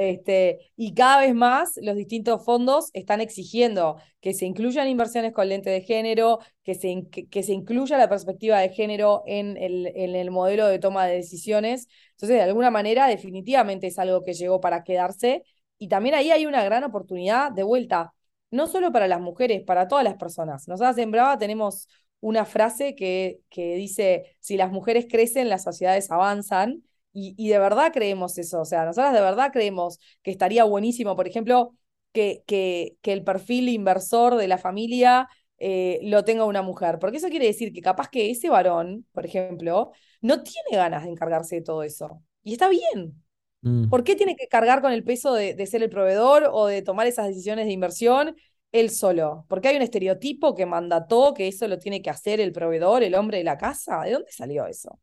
Este, 0.00 0.72
y 0.76 0.94
cada 0.94 1.20
vez 1.20 1.34
más 1.34 1.78
los 1.82 1.94
distintos 1.94 2.42
fondos 2.42 2.88
están 2.94 3.20
exigiendo 3.20 3.98
que 4.22 4.32
se 4.32 4.46
incluyan 4.46 4.88
inversiones 4.88 5.34
con 5.34 5.50
lente 5.50 5.68
de 5.68 5.82
género, 5.82 6.38
que 6.62 6.74
se, 6.74 7.06
que, 7.10 7.42
se 7.42 7.52
incluya 7.52 7.98
la 7.98 8.08
perspectiva 8.08 8.58
de 8.60 8.70
género 8.70 9.22
en 9.26 9.58
el, 9.58 9.92
en 9.94 10.14
el 10.14 10.30
modelo 10.30 10.66
de 10.68 10.78
toma 10.78 11.04
de 11.04 11.16
decisiones. 11.16 11.86
Entonces, 12.12 12.38
de 12.38 12.40
alguna 12.40 12.70
manera, 12.70 13.08
definitivamente 13.08 13.88
es 13.88 13.98
algo 13.98 14.24
que 14.24 14.32
llegó 14.32 14.58
para 14.58 14.84
quedarse. 14.84 15.44
Y 15.76 15.88
también 15.88 16.14
ahí 16.14 16.30
hay 16.30 16.46
una 16.46 16.64
gran 16.64 16.82
oportunidad 16.82 17.52
de 17.52 17.62
vuelta, 17.62 18.14
no 18.50 18.68
solo 18.68 18.92
para 18.92 19.06
las 19.06 19.20
mujeres, 19.20 19.62
para 19.64 19.86
todas 19.86 20.04
las 20.04 20.14
personas. 20.14 20.66
Nosotras 20.66 20.96
en 20.96 21.10
Brava 21.10 21.36
tenemos 21.36 21.88
una 22.20 22.46
frase 22.46 22.94
que, 22.94 23.40
que 23.50 23.74
dice, 23.74 24.34
si 24.40 24.56
las 24.56 24.72
mujeres 24.72 25.06
crecen, 25.10 25.50
las 25.50 25.62
sociedades 25.62 26.10
avanzan. 26.10 26.84
Y, 27.12 27.48
de 27.48 27.58
verdad 27.58 27.90
creemos 27.92 28.38
eso, 28.38 28.60
o 28.60 28.64
sea, 28.64 28.84
nosotros 28.84 29.12
de 29.12 29.20
verdad 29.20 29.50
creemos 29.52 29.98
que 30.22 30.30
estaría 30.30 30.62
buenísimo, 30.62 31.16
por 31.16 31.26
ejemplo, 31.26 31.74
que, 32.12 32.44
que, 32.46 32.96
que 33.02 33.12
el 33.12 33.24
perfil 33.24 33.68
inversor 33.68 34.36
de 34.36 34.46
la 34.46 34.58
familia 34.58 35.28
eh, 35.58 36.00
lo 36.02 36.24
tenga 36.24 36.44
una 36.44 36.62
mujer, 36.62 36.98
porque 36.98 37.18
eso 37.18 37.28
quiere 37.28 37.46
decir 37.46 37.72
que 37.72 37.82
capaz 37.82 38.08
que 38.08 38.30
ese 38.30 38.48
varón, 38.48 39.06
por 39.12 39.26
ejemplo, 39.26 39.90
no 40.22 40.42
tiene 40.42 40.70
ganas 40.72 41.04
de 41.04 41.10
encargarse 41.10 41.56
de 41.56 41.62
todo 41.62 41.82
eso. 41.82 42.22
Y 42.42 42.52
está 42.52 42.68
bien. 42.68 43.22
Mm. 43.62 43.90
¿Por 43.90 44.02
qué 44.02 44.14
tiene 44.14 44.36
que 44.36 44.46
cargar 44.46 44.80
con 44.80 44.92
el 44.92 45.04
peso 45.04 45.34
de, 45.34 45.54
de 45.54 45.66
ser 45.66 45.82
el 45.82 45.90
proveedor 45.90 46.48
o 46.50 46.66
de 46.66 46.80
tomar 46.80 47.06
esas 47.06 47.26
decisiones 47.28 47.66
de 47.66 47.72
inversión 47.72 48.36
él 48.72 48.88
solo? 48.90 49.44
Porque 49.48 49.68
hay 49.68 49.76
un 49.76 49.82
estereotipo 49.82 50.54
que 50.54 50.64
mandató 50.64 51.34
que 51.34 51.48
eso 51.48 51.68
lo 51.68 51.78
tiene 51.78 52.00
que 52.00 52.10
hacer 52.10 52.40
el 52.40 52.52
proveedor, 52.52 53.02
el 53.02 53.14
hombre 53.14 53.38
de 53.38 53.44
la 53.44 53.58
casa. 53.58 54.00
¿De 54.02 54.12
dónde 54.12 54.32
salió 54.32 54.66
eso? 54.66 54.98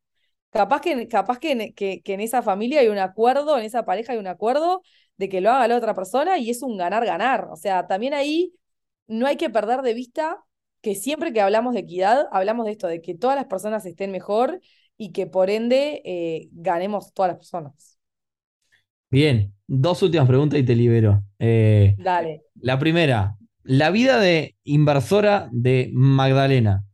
Capaz 0.52 0.82
que, 0.82 1.08
capaz 1.08 1.40
que, 1.40 1.74
que, 1.74 2.02
en 2.06 2.22
esa 2.22 2.42
familia 2.42 2.80
hay 2.80 2.88
un 2.88 2.98
acuerdo, 2.98 3.58
en 3.58 3.66
esa 3.66 3.84
pareja 3.84 4.14
hay 4.14 4.20
un 4.20 4.28
acuerdo 4.28 4.82
de 5.18 5.30
que 5.30 5.42
lo 5.42 5.52
haga 5.52 5.68
la 5.68 5.76
otra 5.76 5.94
persona 5.94 6.38
y 6.38 6.50
es 6.50 6.62
un 6.62 6.78
ganar-ganar. 6.78 7.50
O 7.52 7.58
sea, 7.58 7.88
también 7.88 8.14
ahí 8.14 8.54
no 9.08 9.28
hay 9.28 9.36
que 9.36 9.50
perder 9.50 9.82
de 9.82 9.94
vista 9.94 10.38
que 10.82 10.96
siempre 10.96 11.34
que 11.34 11.42
hablamos 11.42 11.74
de 11.74 11.82
equidad, 11.82 12.28
hablamos 12.32 12.66
de 12.66 12.72
esto, 12.72 12.88
de 12.88 13.02
que 13.02 13.14
todas 13.14 13.36
las 13.36 13.48
personas 13.48 13.86
estén 13.86 14.12
mejor 14.12 14.62
y 14.98 15.12
que 15.12 15.28
por 15.28 15.50
ende 15.50 16.02
eh, 16.06 16.48
ganemos 16.54 17.14
todas 17.14 17.32
las 17.32 17.38
personas. 17.38 18.00
Bien, 19.10 19.54
dos 19.68 20.02
últimas 20.02 20.28
preguntas 20.28 20.60
y 20.60 20.64
te 20.64 20.76
libero. 20.76 21.24
Eh, 21.40 21.96
Dale. 21.98 22.44
La 22.56 22.80
primera, 22.80 23.38
la 23.64 23.92
vida 23.92 24.20
de 24.20 24.56
inversora 24.64 25.50
de 25.52 25.90
Magdalena. 25.94 26.86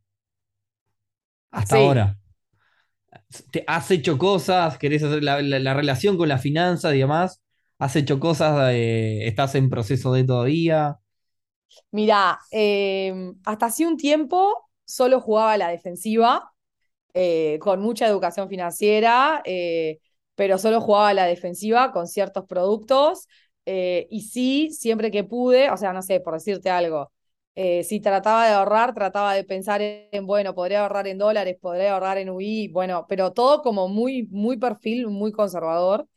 Hasta 1.51 1.77
ahora 1.77 2.17
te, 3.51 3.63
has 3.67 3.91
hecho 3.91 4.17
cosas, 4.17 4.77
querés 4.77 5.03
hacer 5.03 5.23
la, 5.23 5.73
relación 5.73 6.17
con 6.17 6.29
la 6.29 6.37
finanza 6.37 6.93
y 6.95 6.99
demás, 6.99 7.41
has 7.79 7.95
hecho 7.95 8.19
cosas, 8.19 8.71
eh, 8.73 9.27
estás 9.27 9.55
en 9.55 9.69
proceso 9.69 10.13
de 10.13 10.23
todavía. 10.23 10.99
Mira, 11.91 12.39
em, 12.51 13.35
hasta 13.45 13.67
hace 13.67 13.87
un 13.87 13.97
tiempo 13.97 14.69
solo 14.85 15.19
jugaba 15.19 15.53
a 15.53 15.57
la 15.57 15.69
defensiva, 15.69 16.51
eh, 17.13 17.59
con 17.61 17.81
mucha 17.81 18.07
educación 18.07 18.49
financiera, 18.49 19.41
eh, 19.45 19.99
pero 20.35 20.57
solo 20.57 20.81
jugaba 20.81 21.09
a 21.09 21.13
la 21.13 21.25
defensiva 21.25 21.91
con 21.91 22.07
ciertos 22.07 22.45
productos. 22.45 23.27
y 23.65 24.21
sí, 24.29 24.71
siempre 24.71 25.09
que 25.09 25.23
pude, 25.23 25.69
o 25.71 25.77
sea, 25.77 25.93
no 25.93 26.01
sé, 26.01 26.19
por 26.19 26.33
decirte 26.33 26.69
algo, 26.69 27.12
eh, 27.55 27.83
si 27.83 27.99
trataba 27.99 28.47
de 28.47 28.53
ahorrar, 28.53 28.93
trataba 28.93 29.33
de 29.35 29.43
pensar 29.43 29.81
en, 29.81 30.25
bueno, 30.25 30.55
podría 30.55 30.81
ahorrar 30.81 31.07
en 31.07 31.17
dólares, 31.19 31.57
podría 31.61 31.93
ahorrar 31.93 32.17
en 32.17 32.29
UI, 32.29 32.67
bueno, 32.69 33.05
pero 33.07 33.31
todo 33.33 33.61
como 33.61 33.87
muy, 33.87 34.27
muy 34.31 34.57
perfil, 34.57 35.07
muy 35.07 35.31
conservador. 35.31 36.07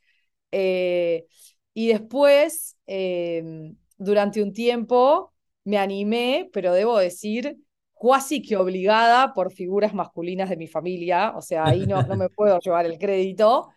Eh, 0.51 1.25
y 1.73 1.87
después, 1.89 2.77
em, 2.87 3.75
durante 3.97 4.41
un 4.41 4.53
tiempo, 4.53 5.33
me 5.63 5.77
animé, 5.77 6.49
pero 6.53 6.73
debo 6.73 6.97
decir, 6.97 7.57
casi 8.01 8.41
que 8.41 8.57
obligada 8.57 9.33
por 9.33 9.51
figuras 9.51 9.93
masculinas 9.93 10.49
de 10.49 10.57
mi 10.57 10.67
familia, 10.67 11.33
o 11.35 11.41
sea, 11.41 11.65
ahí 11.67 11.85
no, 11.85 12.03
no 12.03 12.15
me 12.15 12.29
puedo 12.29 12.59
llevar 12.59 12.85
el 12.85 12.97
crédito, 12.97 13.69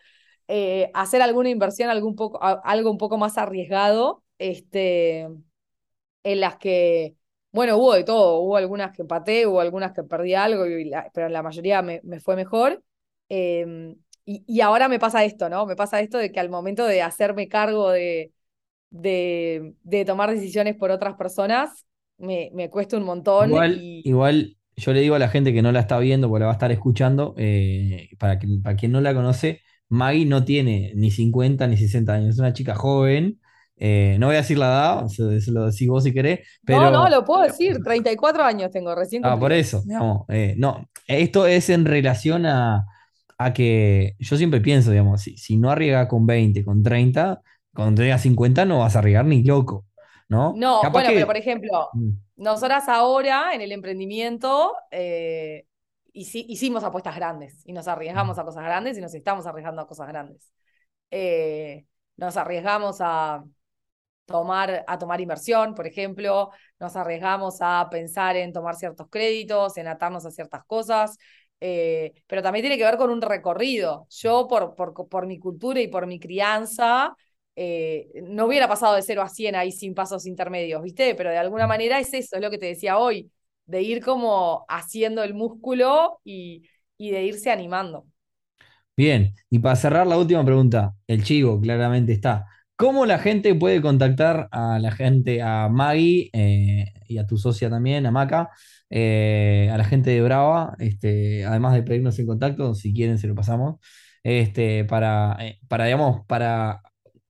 eh, 0.47 0.89
hacer 0.93 1.21
alguna 1.21 1.49
inversión, 1.49 1.89
algún 1.89 2.15
poco, 2.15 2.39
algo 2.41 2.91
un 2.91 2.97
poco 2.97 3.17
más 3.17 3.37
arriesgado, 3.37 4.23
este, 4.37 5.27
en 6.23 6.39
las 6.39 6.57
que 6.57 7.15
bueno, 7.51 7.77
hubo 7.77 7.93
de 7.93 8.03
todo, 8.03 8.39
hubo 8.39 8.55
algunas 8.55 8.95
que 8.95 9.01
empaté, 9.01 9.45
hubo 9.45 9.59
algunas 9.59 9.91
que 9.91 10.03
perdí 10.03 10.33
algo, 10.33 10.63
pero 11.13 11.29
la 11.29 11.43
mayoría 11.43 11.81
me, 11.81 12.01
fue 12.21 12.35
mejor. 12.35 12.81
Em, 13.27 13.95
y, 14.25 14.61
ahora 14.61 14.87
me 14.87 14.99
pasa 14.99 15.25
esto, 15.25 15.49
¿no? 15.49 15.65
Me 15.65 15.75
pasa 15.75 15.99
esto 15.99 16.17
de 16.17 16.31
que 16.31 16.39
al 16.39 16.49
momento 16.49 16.85
de 16.85 17.01
hacerme 17.01 17.49
cargo 17.49 17.89
de, 17.91 18.31
de, 18.89 20.05
tomar 20.05 20.31
decisiones 20.31 20.75
por 20.75 20.91
otras 20.91 21.15
personas, 21.15 21.85
me, 22.17 22.51
me 22.53 22.69
cuesta 22.69 22.97
un 22.97 23.03
montón. 23.03 23.49
Igual, 23.49 23.79
igual 23.81 24.57
yo 24.77 24.93
le 24.93 25.01
digo 25.01 25.15
a 25.15 25.19
la 25.19 25.27
gente 25.27 25.53
que 25.53 25.61
no 25.61 25.73
la 25.73 25.81
está 25.81 25.99
viendo, 25.99 26.29
porque 26.29 26.41
la 26.41 26.45
va 26.45 26.53
a 26.53 26.55
estar 26.55 26.71
escuchando, 26.71 27.35
eh, 27.37 28.09
para, 28.17 28.39
que, 28.39 28.47
para 28.63 28.77
quien 28.77 28.93
no 28.93 29.01
la 29.01 29.13
conoce, 29.13 29.61
Maggie 29.89 30.25
no 30.25 30.45
tiene 30.45 30.93
ni 30.95 31.11
50 31.11 31.67
ni 31.67 31.75
60 31.75 32.13
años, 32.13 32.29
es 32.29 32.39
una 32.39 32.53
chica 32.53 32.75
joven 32.75 33.40
eh, 33.83 34.15
no 34.19 34.27
voy 34.27 34.35
a 34.35 34.41
decir 34.41 34.59
la 34.59 34.67
edad, 34.67 35.07
se, 35.07 35.51
lo 35.51 35.65
decís 35.65 35.87
vos 35.87 36.03
si 36.03 36.13
querés. 36.13 36.47
Pero... 36.63 36.81
No, 36.81 36.91
no, 36.91 37.09
lo 37.09 37.25
puedo 37.25 37.41
decir. 37.41 37.79
34 37.83 38.43
años 38.43 38.69
tengo 38.69 38.93
recién. 38.93 39.25
Ah, 39.25 39.39
por 39.39 39.51
eso, 39.51 39.81
digamos. 39.83 40.25
Eh, 40.29 40.53
no, 40.55 40.87
esto 41.07 41.47
es 41.47 41.67
en 41.71 41.85
relación 41.85 42.45
a, 42.45 42.85
que 43.55 44.13
yo 44.19 44.37
siempre 44.37 44.61
pienso, 44.61 44.91
digamos, 44.91 45.21
si, 45.21 45.35
si 45.35 45.57
no 45.57 45.71
arriesgas 45.71 46.07
con 46.07 46.27
20, 46.27 46.63
con 46.63 46.83
30, 46.83 47.41
cuando 47.73 48.03
tengas 48.03 48.21
50 48.21 48.65
no 48.65 48.79
vas 48.79 48.95
a 48.95 48.99
arriesgar 48.99 49.25
ni 49.25 49.43
loco. 49.43 49.87
¿no? 50.29 50.53
No, 50.55 50.81
bueno, 50.91 51.09
pero 51.11 51.25
por 51.25 51.37
ejemplo, 51.37 51.89
mm. 51.93 52.09
nosotras 52.35 52.87
ahora 52.87 53.55
en 53.55 53.61
el 53.61 53.71
emprendimiento 53.71 54.75
eh, 54.91 55.65
hicimos 56.13 56.83
apuestas 56.83 57.15
grandes 57.15 57.63
y 57.65 57.73
nos 57.73 57.87
arriesgamos 57.87 58.37
a 58.37 58.43
cosas 58.43 58.63
grandes 58.63 58.95
y 58.95 59.01
nos 59.01 59.15
estamos 59.15 59.47
arriesgando 59.47 59.81
a 59.81 59.87
cosas 59.87 60.07
grandes. 60.07 60.53
nos 62.15 62.37
arriesgamos 62.37 62.97
a 62.99 63.43
tomar, 64.31 64.83
a 64.87 64.97
tomar 64.97 65.21
inversión, 65.21 65.75
por 65.75 65.87
ejemplo, 65.87 66.51
nos 66.79 66.95
arriesgamos 66.95 67.57
a 67.61 67.87
pensar 67.91 68.35
en 68.37 68.53
tomar 68.53 68.75
ciertos 68.75 69.07
créditos, 69.09 69.77
en 69.77 69.87
atarnos 69.87 70.25
a 70.25 70.31
ciertas 70.31 70.63
cosas, 70.65 71.17
eh, 71.59 72.13
pero 72.27 72.41
también 72.41 72.63
tiene 72.63 72.77
que 72.77 72.83
ver 72.83 72.97
con 72.97 73.09
un 73.09 73.21
recorrido. 73.21 74.07
Yo, 74.09 74.47
por, 74.47 74.75
por, 74.75 74.93
por 75.09 75.27
mi 75.27 75.39
cultura 75.39 75.79
y 75.81 75.87
por 75.87 76.07
mi 76.07 76.19
crianza, 76.19 77.15
eh, 77.55 78.09
no 78.23 78.45
hubiera 78.47 78.67
pasado 78.67 78.95
de 78.95 79.01
0 79.01 79.21
a 79.21 79.29
100 79.29 79.55
ahí 79.55 79.71
sin 79.71 79.93
pasos 79.93 80.25
intermedios, 80.25 80.81
¿viste? 80.81 81.15
Pero 81.15 81.29
de 81.29 81.37
alguna 81.37 81.67
manera 81.67 81.99
es 81.99 82.13
eso, 82.13 82.35
es 82.37 82.41
lo 82.41 82.49
que 82.49 82.57
te 82.57 82.67
decía 82.67 82.97
hoy, 82.97 83.31
de 83.65 83.81
ir 83.81 84.03
como 84.03 84.65
haciendo 84.69 85.23
el 85.23 85.33
músculo 85.33 86.19
y, 86.23 86.63
y 86.97 87.11
de 87.11 87.23
irse 87.23 87.51
animando. 87.51 88.05
Bien, 88.95 89.33
y 89.49 89.59
para 89.59 89.75
cerrar 89.75 90.05
la 90.07 90.17
última 90.17 90.43
pregunta, 90.45 90.95
el 91.07 91.23
chivo 91.23 91.59
claramente 91.59 92.11
está. 92.13 92.47
¿Cómo 92.81 93.05
la 93.05 93.19
gente 93.19 93.53
puede 93.53 93.79
contactar 93.79 94.49
a 94.51 94.79
la 94.79 94.91
gente, 94.91 95.43
a 95.43 95.69
Maggie 95.69 96.31
eh, 96.33 96.91
y 97.07 97.19
a 97.19 97.27
tu 97.27 97.37
socia 97.37 97.69
también, 97.69 98.07
a 98.07 98.11
Maca, 98.11 98.49
eh, 98.89 99.69
a 99.71 99.77
la 99.77 99.83
gente 99.83 100.09
de 100.09 100.23
Brava, 100.23 100.73
este, 100.79 101.45
además 101.45 101.75
de 101.75 101.83
pedirnos 101.83 102.17
en 102.17 102.25
contacto, 102.25 102.73
si 102.73 102.91
quieren 102.91 103.19
se 103.19 103.27
lo 103.27 103.35
pasamos, 103.35 103.75
este, 104.23 104.83
para, 104.85 105.37
eh, 105.41 105.59
para, 105.67 105.85
digamos, 105.85 106.25
para 106.25 106.81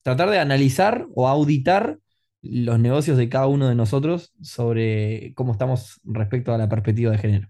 tratar 0.03 0.29
de 0.29 0.39
analizar 0.39 1.07
o 1.15 1.27
auditar 1.27 1.99
los 2.41 2.79
negocios 2.79 3.17
de 3.17 3.27
cada 3.27 3.47
uno 3.47 3.67
de 3.67 3.75
nosotros 3.75 4.33
sobre 4.41 5.33
cómo 5.35 5.51
estamos 5.51 5.99
respecto 6.05 6.53
a 6.53 6.57
la 6.57 6.69
perspectiva 6.69 7.11
de 7.11 7.17
género. 7.17 7.49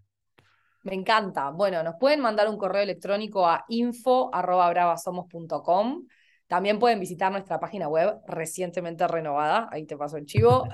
Me 0.82 0.96
encanta. 0.96 1.52
Bueno, 1.52 1.84
nos 1.84 1.98
pueden 2.00 2.22
mandar 2.22 2.50
un 2.50 2.58
correo 2.58 2.82
electrónico 2.82 3.48
a 3.48 3.64
info.bravasomos.com. 3.68 6.08
También 6.52 6.80
pueden 6.80 7.00
visitar 7.00 7.32
nuestra 7.32 7.62
página 7.62 7.88
web 7.88 8.20
recientemente 8.28 9.08
renovada, 9.08 9.70
ahí 9.72 9.86
te 9.86 9.96
paso 9.96 10.18
el 10.18 10.26
chivo, 10.26 10.68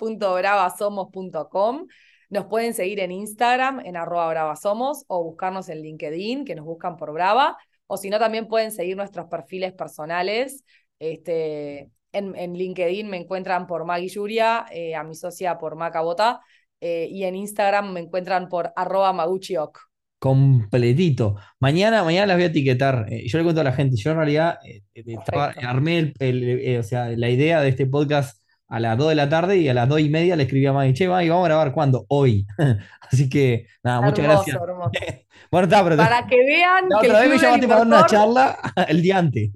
www.bravasomos.com. 0.00 1.86
Nos 2.30 2.46
pueden 2.46 2.72
seguir 2.72 3.00
en 3.00 3.12
Instagram, 3.12 3.80
en 3.80 3.98
arroba 3.98 4.30
bravasomos, 4.30 5.04
o 5.08 5.22
buscarnos 5.24 5.68
en 5.68 5.82
LinkedIn, 5.82 6.46
que 6.46 6.54
nos 6.54 6.64
buscan 6.64 6.96
por 6.96 7.12
Brava, 7.12 7.58
o 7.86 7.98
si 7.98 8.08
no, 8.08 8.18
también 8.18 8.48
pueden 8.48 8.72
seguir 8.72 8.96
nuestros 8.96 9.26
perfiles 9.26 9.74
personales. 9.74 10.64
Este, 10.98 11.90
en, 12.12 12.34
en 12.34 12.54
LinkedIn 12.54 13.10
me 13.10 13.18
encuentran 13.18 13.66
por 13.66 13.84
Maggie 13.84 14.08
Yuria, 14.08 14.64
eh, 14.70 14.94
a 14.94 15.04
mi 15.04 15.16
socia 15.16 15.58
por 15.58 15.76
Maca 15.76 16.00
Bota, 16.00 16.40
eh, 16.80 17.08
y 17.10 17.24
en 17.24 17.36
Instagram 17.36 17.92
me 17.92 18.00
encuentran 18.00 18.48
por 18.48 18.72
arroba 18.74 19.12
maguchiok. 19.12 19.89
Completito. 20.20 21.36
Mañana, 21.60 22.04
mañana 22.04 22.26
las 22.26 22.36
voy 22.36 22.44
a 22.44 22.48
etiquetar. 22.48 23.06
Eh, 23.08 23.26
yo 23.26 23.38
le 23.38 23.44
cuento 23.44 23.62
a 23.62 23.64
la 23.64 23.72
gente, 23.72 23.96
yo 23.96 24.10
en 24.10 24.16
realidad 24.18 24.58
armé 25.62 26.12
el, 26.18 26.76
o 26.78 26.82
sea, 26.82 27.08
la 27.08 27.30
idea 27.30 27.62
de 27.62 27.70
este 27.70 27.86
podcast 27.86 28.38
a 28.68 28.78
las 28.80 28.98
2 28.98 29.08
de 29.08 29.14
la 29.14 29.30
tarde 29.30 29.56
y 29.56 29.68
a 29.70 29.74
las 29.74 29.88
2 29.88 30.00
y 30.00 30.10
media 30.10 30.36
le 30.36 30.42
escribí 30.42 30.66
a 30.66 30.74
Maggie, 30.74 30.92
che, 30.92 31.08
Maggie, 31.08 31.30
vamos 31.30 31.46
a 31.46 31.48
grabar 31.48 31.72
cuándo? 31.72 32.04
Hoy. 32.08 32.46
Así 33.10 33.30
que, 33.30 33.66
nada, 33.82 34.02
muchas 34.02 34.24
gracias. 34.26 34.58
bueno, 35.50 35.66
está, 35.66 35.82
pero 35.82 35.96
Para 35.96 36.26
que 36.26 36.36
vean. 36.36 36.84
que 37.00 37.08
otra 37.08 37.20
vez 37.20 37.30
me 37.30 37.38
llamaste 37.38 37.66
para 37.66 37.82
una 37.82 38.04
charla 38.04 38.58
el 38.88 39.00
día 39.00 39.16
antes. 39.16 39.50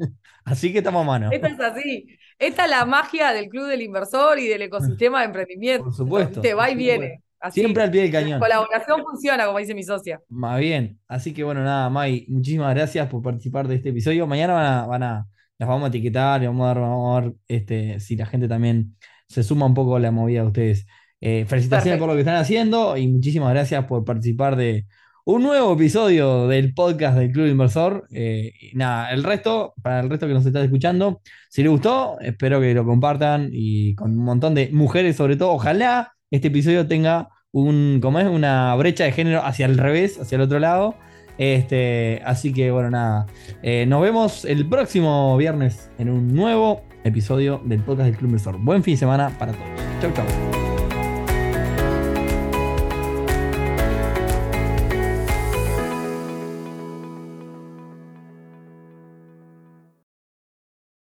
Así 0.46 0.72
que 0.72 0.78
estamos 0.78 1.02
a 1.02 1.06
mano. 1.06 1.30
Esto 1.30 1.46
es 1.46 1.60
así. 1.60 2.06
Esta 2.38 2.64
es 2.64 2.70
la 2.70 2.86
magia 2.86 3.32
del 3.32 3.50
Club 3.50 3.68
del 3.68 3.82
Inversor 3.82 4.38
y 4.38 4.48
del 4.48 4.62
ecosistema 4.62 5.20
de 5.20 5.26
emprendimiento. 5.26 5.84
Por 5.84 5.94
supuesto. 5.94 6.40
Te 6.40 6.54
va 6.54 6.70
y 6.70 6.74
viene. 6.74 7.22
Siempre 7.50 7.82
al 7.82 7.90
pie 7.90 8.02
del 8.02 8.12
cañón. 8.12 8.40
La 8.40 8.46
colaboración 8.46 9.02
funciona, 9.02 9.46
como 9.46 9.58
dice 9.58 9.74
mi 9.74 9.82
socia. 9.82 10.20
Más 10.28 10.58
bien. 10.60 10.98
Así 11.08 11.32
que 11.32 11.44
bueno, 11.44 11.62
nada, 11.62 11.90
May, 11.90 12.26
muchísimas 12.28 12.74
gracias 12.74 13.08
por 13.08 13.22
participar 13.22 13.68
de 13.68 13.76
este 13.76 13.90
episodio. 13.90 14.26
Mañana 14.26 14.54
van 14.54 14.66
a, 14.66 14.86
van 14.86 15.02
a 15.02 15.26
las 15.58 15.68
vamos 15.68 15.84
a 15.86 15.88
etiquetar 15.88 16.42
y 16.42 16.46
vamos 16.46 16.68
a, 16.68 16.74
vamos 16.74 17.16
a 17.16 17.20
ver 17.20 17.34
este, 17.48 18.00
si 18.00 18.16
la 18.16 18.26
gente 18.26 18.48
también 18.48 18.96
se 19.28 19.42
suma 19.42 19.66
un 19.66 19.74
poco 19.74 19.96
a 19.96 20.00
la 20.00 20.10
movida 20.10 20.42
de 20.42 20.46
ustedes. 20.46 20.86
Eh, 21.20 21.46
felicitaciones 21.46 21.98
por 21.98 22.08
lo 22.08 22.14
que 22.14 22.20
están 22.20 22.36
haciendo 22.36 22.96
y 22.96 23.08
muchísimas 23.08 23.50
gracias 23.50 23.84
por 23.86 24.04
participar 24.04 24.56
de 24.56 24.86
un 25.24 25.42
nuevo 25.42 25.72
episodio 25.72 26.48
del 26.48 26.74
podcast 26.74 27.16
del 27.16 27.32
Club 27.32 27.46
Inversor. 27.46 28.06
Eh, 28.10 28.52
nada, 28.74 29.10
el 29.10 29.24
resto, 29.24 29.72
para 29.82 30.00
el 30.00 30.10
resto 30.10 30.26
que 30.26 30.34
nos 30.34 30.44
está 30.44 30.62
escuchando, 30.62 31.22
si 31.48 31.62
les 31.62 31.70
gustó, 31.70 32.18
espero 32.20 32.60
que 32.60 32.74
lo 32.74 32.84
compartan 32.84 33.48
y 33.52 33.94
con 33.94 34.10
un 34.18 34.24
montón 34.24 34.54
de 34.54 34.68
mujeres 34.70 35.16
sobre 35.16 35.36
todo. 35.36 35.52
Ojalá 35.52 36.12
este 36.30 36.48
episodio 36.48 36.86
tenga 36.86 37.30
un, 37.54 38.00
como 38.02 38.18
es, 38.18 38.26
una 38.26 38.74
brecha 38.74 39.04
de 39.04 39.12
género 39.12 39.42
hacia 39.42 39.64
el 39.66 39.78
revés, 39.78 40.20
hacia 40.20 40.36
el 40.36 40.42
otro 40.42 40.58
lado. 40.58 40.96
Este, 41.38 42.20
así 42.24 42.52
que 42.52 42.70
bueno, 42.70 42.90
nada. 42.90 43.26
Eh, 43.62 43.86
nos 43.86 44.02
vemos 44.02 44.44
el 44.44 44.68
próximo 44.68 45.36
viernes 45.36 45.90
en 45.98 46.10
un 46.10 46.34
nuevo 46.34 46.82
episodio 47.04 47.62
del 47.64 47.80
podcast 47.80 48.06
del 48.06 48.16
Club 48.16 48.30
Inversor. 48.30 48.58
Buen 48.58 48.82
fin 48.82 48.94
de 48.94 48.98
semana 48.98 49.30
para 49.38 49.52
todos. 49.52 49.68
Chau, 50.00 50.12
chau. 50.12 50.63